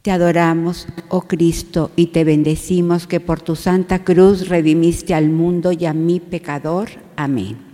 [0.02, 5.72] Te adoramos, oh Cristo, y te bendecimos que por tu santa cruz redimiste al mundo
[5.72, 6.90] y a mi pecador.
[7.16, 7.69] Amén.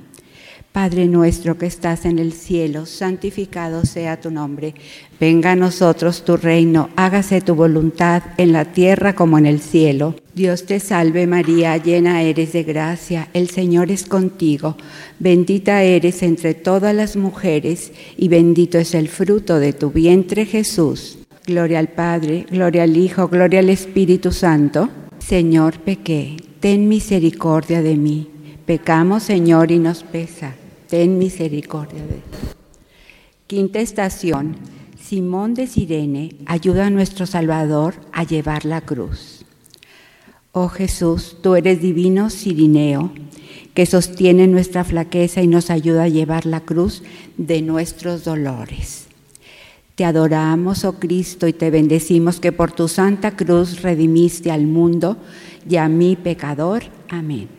[0.77, 4.75] Padre nuestro que estás en el cielo, santificado sea tu nombre.
[5.19, 10.17] Venga a nosotros tu reino, hágase tu voluntad en la tierra como en el cielo.
[10.35, 14.77] Dios te salve María, llena eres de gracia, el Señor es contigo.
[15.19, 21.21] Bendita eres entre todas las mujeres y bendito es el fruto de tu vientre Jesús.
[21.47, 24.91] Gloria al Padre, gloria al Hijo, gloria al Espíritu Santo.
[25.21, 28.29] Señor, pequé, ten misericordia de mí.
[28.67, 30.53] Pecamos, Señor, y nos pesa.
[30.89, 32.23] Ten misericordia de mí.
[33.47, 34.57] Quinta estación.
[35.01, 39.45] Simón de Sirene ayuda a nuestro Salvador a llevar la cruz.
[40.51, 43.13] Oh Jesús, tú eres divino Sirineo,
[43.75, 47.03] que sostiene nuestra flaqueza y nos ayuda a llevar la cruz
[47.37, 49.07] de nuestros dolores.
[49.97, 55.17] Te adoramos, oh Cristo, y te bendecimos que por tu santa cruz redimiste al mundo
[55.69, 56.85] y a mi pecador.
[57.09, 57.56] Amén.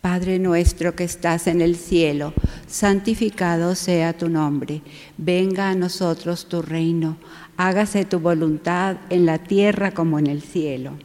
[0.00, 2.32] Padre nuestro que estás en el cielo,
[2.68, 4.82] santificado sea tu nombre.
[5.16, 7.16] Venga a nosotros tu reino.
[7.56, 10.96] Hágase tu voluntad en la tierra como en el cielo.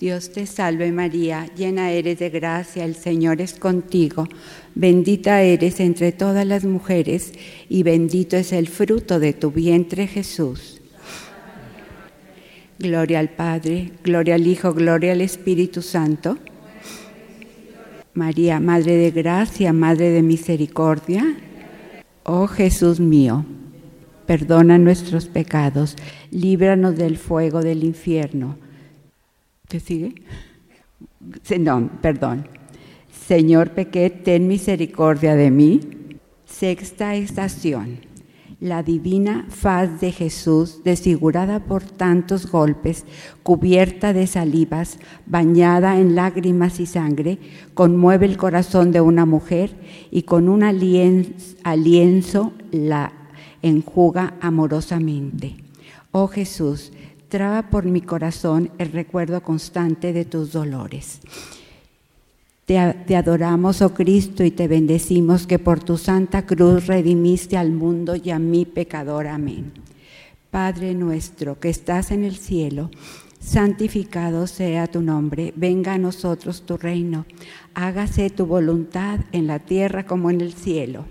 [0.00, 4.28] Dios te salve María, llena eres de gracia, el Señor es contigo.
[4.74, 7.32] Bendita eres entre todas las mujeres
[7.68, 10.80] y bendito es el fruto de tu vientre Jesús.
[12.78, 16.38] Gloria al Padre, gloria al Hijo, gloria al Espíritu Santo.
[18.14, 21.36] María, Madre de Gracia, Madre de Misericordia.
[22.22, 23.44] Oh Jesús mío,
[24.26, 25.96] perdona nuestros pecados,
[26.30, 28.56] líbranos del fuego del infierno.
[29.68, 30.14] ¿Qué sigue?
[31.58, 32.46] No, perdón.
[33.26, 35.80] Señor pequé, ten misericordia de mí.
[36.46, 38.13] Sexta estación
[38.60, 43.04] la divina faz de Jesús, desfigurada por tantos golpes,
[43.42, 47.38] cubierta de salivas, bañada en lágrimas y sangre,
[47.74, 49.76] conmueve el corazón de una mujer
[50.10, 53.12] y con un alienzo la
[53.62, 55.56] enjuga amorosamente.
[56.10, 56.92] Oh Jesús,
[57.28, 61.20] traba por mi corazón el recuerdo constante de tus dolores.
[62.66, 68.16] Te, adoramos, oh Cristo, y te bendecimos que por tu santa cruz redimiste al mundo
[68.16, 69.26] y a mi pecador.
[69.26, 69.72] Amén.
[70.50, 72.90] Padre nuestro que estás en el cielo,
[73.38, 77.26] santificado sea tu nombre, venga a nosotros tu reino,
[77.74, 81.04] hágase tu voluntad en la tierra como en el cielo.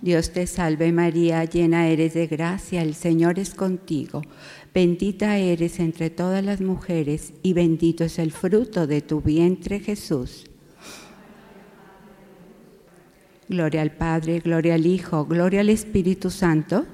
[0.00, 4.22] Dios te salve María, llena eres de gracia, el Señor es contigo.
[4.78, 10.44] Bendita eres entre todas las mujeres y bendito es el fruto de tu vientre Jesús.
[13.48, 16.86] Gloria al Padre, gloria al Hijo, gloria al Espíritu Santo.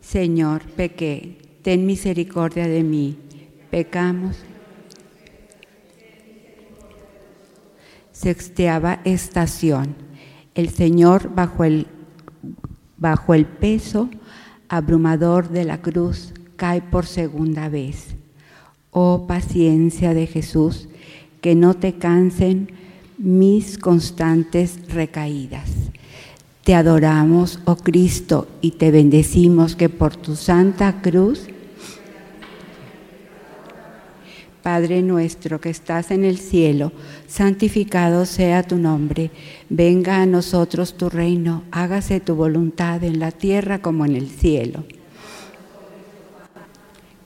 [0.00, 3.18] Señor, pequé, ten misericordia de mí.
[3.70, 4.36] Pecamos.
[8.12, 9.94] Sexteaba estación.
[10.54, 11.86] El Señor bajo el,
[12.96, 14.08] bajo el peso
[14.68, 18.08] abrumador de la cruz cae por segunda vez.
[18.90, 20.88] Oh paciencia de Jesús,
[21.40, 22.70] que no te cansen
[23.16, 25.70] mis constantes recaídas.
[26.64, 31.48] Te adoramos, oh Cristo, y te bendecimos que por tu santa cruz,
[34.62, 36.92] Padre nuestro que estás en el cielo,
[37.28, 39.30] santificado sea tu nombre,
[39.68, 44.84] venga a nosotros tu reino, hágase tu voluntad en la tierra como en el cielo.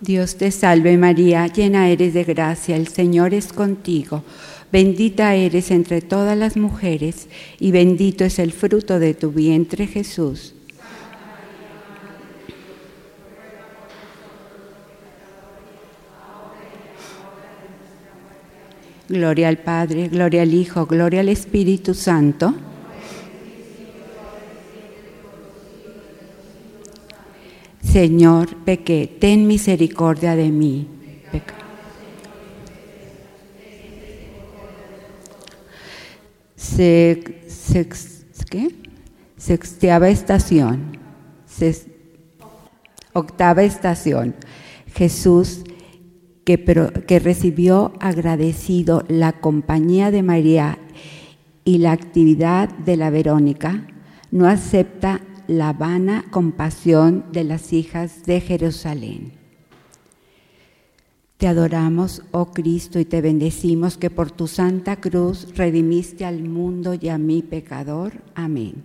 [0.00, 4.24] Dios te salve María, llena eres de gracia, el Señor es contigo,
[4.72, 7.28] bendita eres entre todas las mujeres
[7.60, 10.56] y bendito es el fruto de tu vientre Jesús.
[19.12, 22.54] Gloria al Padre, gloria al Hijo, gloria al Espíritu Santo.
[27.82, 30.88] Señor, pequé, ten misericordia de mí.
[36.56, 37.22] Se,
[38.48, 38.74] ¿qué?
[40.08, 40.98] Estación.
[43.12, 44.34] octava estación.
[44.94, 45.64] Jesús
[46.44, 50.78] que, recibió agradecido la compañía de María
[51.64, 53.86] y la actividad de la Verónica,
[54.30, 59.32] no acepta la vana compasión de las hijas de Jerusalén.
[61.36, 66.94] Te adoramos, oh Cristo, y te bendecimos que por tu santa cruz redimiste al mundo
[66.94, 68.12] y a mi pecador.
[68.34, 68.84] Amén.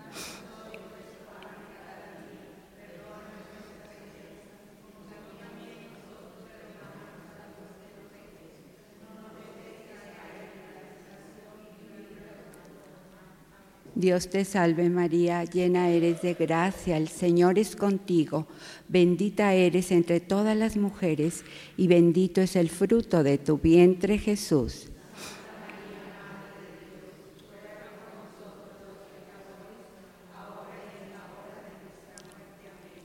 [13.95, 18.47] Dios te salve María, llena eres de gracia, el Señor es contigo,
[18.87, 21.43] bendita eres entre todas las mujeres
[21.75, 24.87] y bendito es el fruto de tu vientre Jesús.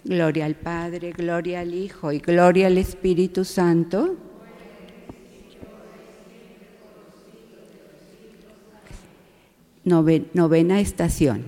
[0.04, 4.16] Gloria al Padre, gloria al Hijo y gloria al Espíritu Santo
[9.86, 11.44] novena estación.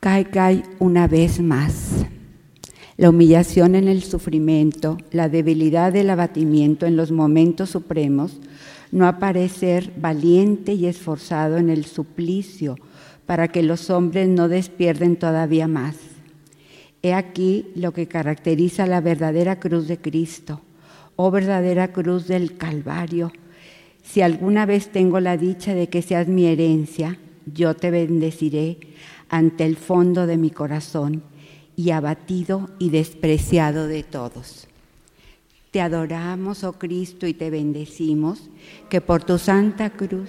[0.00, 2.04] Cae, cae una vez más.
[2.96, 8.38] La humillación en el sufrimiento, la debilidad del abatimiento en los momentos supremos,
[8.90, 12.76] no aparecer valiente y esforzado en el suplicio,
[13.26, 15.96] para que los hombres no despierden todavía más.
[17.02, 20.60] He aquí lo que caracteriza la verdadera cruz de Cristo,
[21.16, 23.32] oh verdadera cruz del Calvario.
[24.02, 28.78] Si alguna vez tengo la dicha de que seas mi herencia, yo te bendeciré
[29.28, 31.22] ante el fondo de mi corazón
[31.76, 34.68] y abatido y despreciado de todos.
[35.70, 38.50] Te adoramos, oh Cristo, y te bendecimos,
[38.90, 40.28] que por tu santa cruz,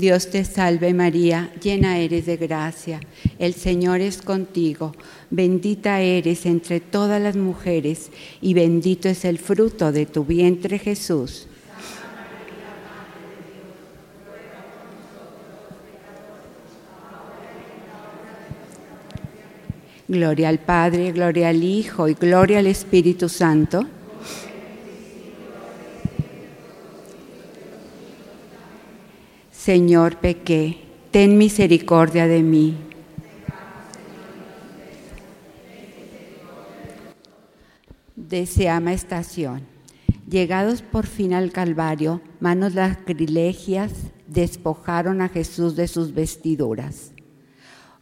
[0.00, 3.00] Dios te salve María, llena eres de gracia,
[3.38, 4.94] el Señor es contigo,
[5.28, 11.46] bendita eres entre todas las mujeres y bendito es el fruto de tu vientre Jesús.
[20.08, 23.86] Gloria al Padre, gloria al Hijo y gloria al Espíritu Santo
[29.60, 30.78] Señor, pequé,
[31.10, 32.78] ten misericordia de mí.
[38.16, 39.66] Deseama estación.
[40.26, 43.92] Llegados por fin al Calvario, manos lacrilegias
[44.26, 47.12] despojaron a Jesús de sus vestiduras.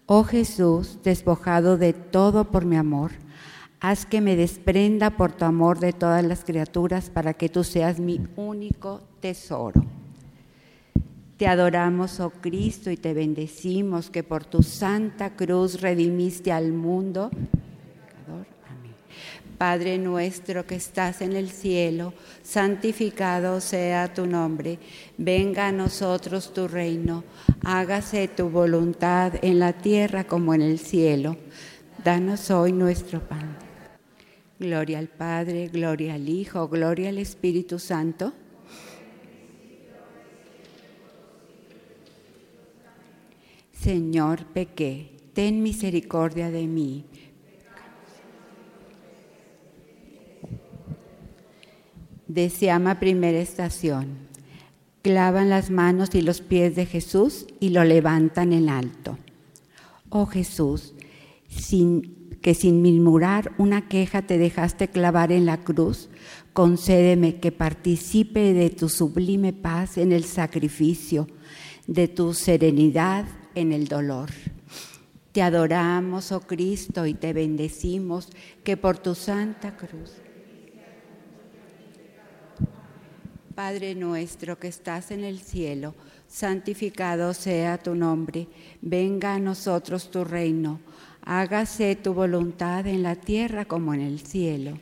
[0.07, 3.11] Oh Jesús, despojado de todo por mi amor,
[3.81, 7.99] haz que me desprenda por tu amor de todas las criaturas para que tú seas
[7.99, 9.83] mi único tesoro.
[11.39, 17.31] Te adoramos, oh Cristo, y te bendecimos que por tu santa cruz redimiste al mundo.
[19.57, 22.13] Padre nuestro que estás en el cielo,
[22.43, 24.81] santificado sea tu nombre.
[25.17, 27.23] Venga a nosotros tu reino.
[27.65, 31.37] Hágase tu voluntad en la tierra como en el cielo.
[32.03, 33.57] Danos hoy nuestro pan.
[34.59, 38.33] Gloria al Padre, gloria al Hijo, gloria al Espíritu Santo
[43.81, 47.05] Señor, pequé, ten misericordia de mí.
[52.27, 54.27] Deseama primera estación.
[55.03, 59.17] Clavan las manos y los pies de Jesús y lo levantan en alto.
[60.09, 60.95] Oh Jesús,
[62.43, 66.11] que sin murmurar una queja te dejaste clavar en la cruz,
[66.53, 71.29] concédeme que participe de tu sublime paz en el sacrificio,
[71.87, 73.25] de tu serenidad
[73.59, 74.31] en el dolor.
[75.33, 78.29] Te adoramos, oh Cristo, y te bendecimos
[78.65, 80.13] que por tu santa cruz.
[83.55, 85.95] Padre nuestro que estás en el cielo,
[86.29, 88.47] santificado sea tu nombre,
[88.81, 90.81] venga a nosotros tu reino,
[91.23, 94.79] hágase tu voluntad en la tierra como en el cielo.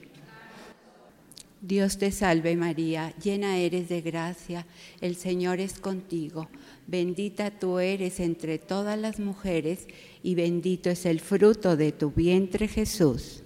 [1.60, 4.66] Dios te salve María, llena eres de gracia,
[5.00, 6.48] el Señor es contigo.
[6.86, 9.88] Bendita tú eres entre todas las mujeres
[10.22, 13.42] y bendito es el fruto de tu vientre Jesús.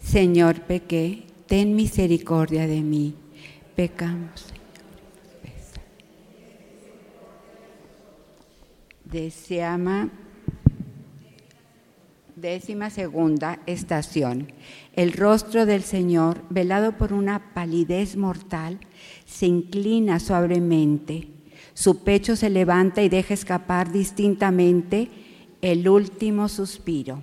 [0.00, 3.14] Señor, pequé, ten misericordia de mí.
[3.74, 4.53] Pecamos.
[9.14, 10.10] Deseama
[12.34, 14.50] Décima segunda estación.
[14.96, 18.80] El rostro del Señor, velado por una palidez mortal,
[19.24, 21.28] se inclina suavemente.
[21.74, 25.08] Su pecho se levanta y deja escapar distintamente
[25.62, 27.22] el último suspiro.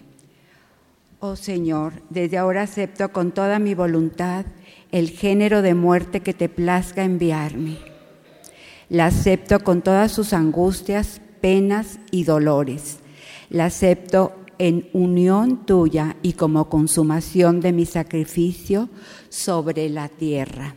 [1.19, 4.45] Oh Señor, desde ahora acepto con toda mi voluntad
[4.93, 7.79] el género de muerte que te plazca enviarme.
[8.87, 12.99] La acepto con todas sus angustias, penas y dolores.
[13.49, 18.89] La acepto en unión tuya y como consumación de mi sacrificio
[19.29, 20.75] sobre la tierra.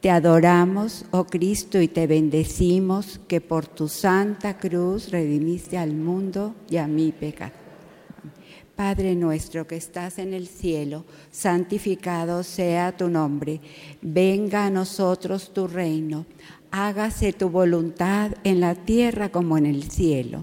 [0.00, 6.54] Te adoramos, oh Cristo, y te bendecimos que por tu santa cruz redimiste al mundo
[6.70, 7.52] y a mi pecado.
[8.76, 13.60] Padre nuestro que estás en el cielo, santificado sea tu nombre.
[14.00, 16.26] Venga a nosotros tu reino
[16.70, 20.42] hágase tu voluntad en la tierra como en el cielo.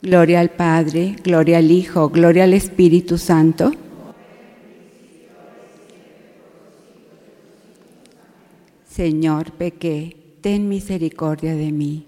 [0.00, 3.72] Gloria al Padre, gloria al Hijo, gloria al Espíritu Santo.
[8.88, 12.06] Señor, pequé ten misericordia de mí.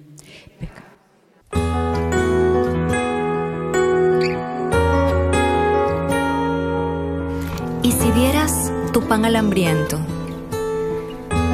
[7.83, 9.99] Y si dieras tu pan al hambriento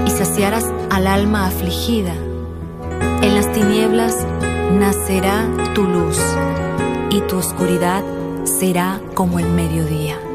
[0.07, 2.15] y saciaras al alma afligida,
[3.23, 4.27] en las tinieblas
[4.79, 6.19] nacerá tu luz
[7.11, 8.05] y tu oscuridad
[8.45, 10.26] será como el mediodía.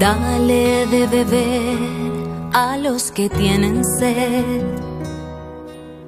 [0.00, 1.78] Dale de beber
[2.54, 4.64] a los que tienen sed.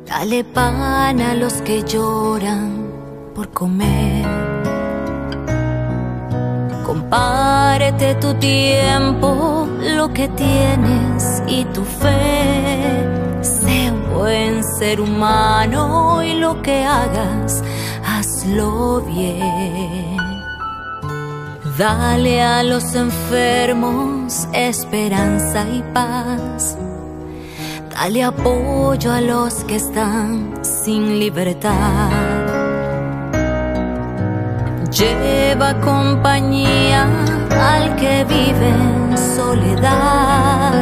[0.07, 2.91] Dale pan a los que lloran
[3.35, 4.25] por comer.
[6.87, 13.05] Compárete tu tiempo, lo que tienes y tu fe.
[13.43, 17.63] Sé un buen ser humano y lo que hagas,
[18.07, 20.22] hazlo bien.
[21.79, 26.77] Dale a los enfermos esperanza y paz.
[27.91, 32.11] Dale apoyo a los que están sin libertad.
[34.91, 37.09] Lleva compañía
[37.51, 40.75] al que vive en soledad.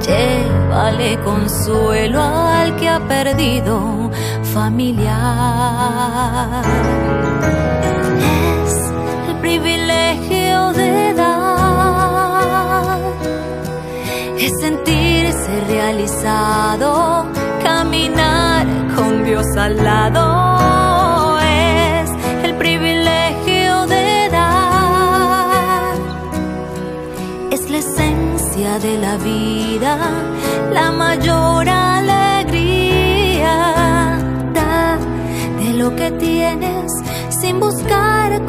[0.00, 4.10] Llévale consuelo al que ha perdido
[4.42, 6.18] familiar.
[9.48, 12.98] Privilegio de dar.
[14.38, 17.24] Es sentirse realizado,
[17.62, 21.38] caminar con Dios al lado.
[21.40, 22.10] Es
[22.44, 25.94] el privilegio de dar.
[27.50, 29.96] Es la esencia de la vida,
[30.74, 32.98] la mayor alegría.
[35.62, 36.92] De lo que tienes
[37.30, 38.44] sin buscar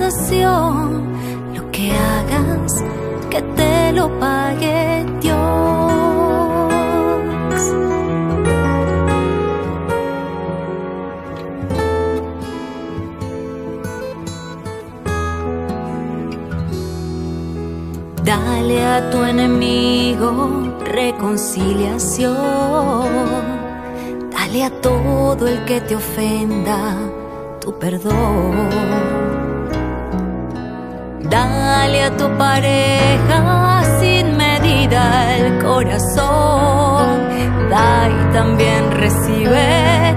[0.00, 2.82] Lo que hagas,
[3.28, 5.38] que te lo pague Dios.
[18.24, 20.30] Dale a tu enemigo
[20.82, 22.30] reconciliación.
[24.32, 26.96] Dale a todo el que te ofenda
[27.60, 29.19] tu perdón.
[31.30, 37.28] Dale a tu pareja sin medida el corazón.
[37.70, 40.16] Da y también recibe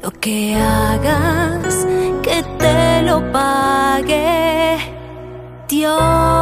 [0.00, 1.84] Lo que hagas,
[2.22, 4.78] que te lo pague
[5.66, 6.39] Dios.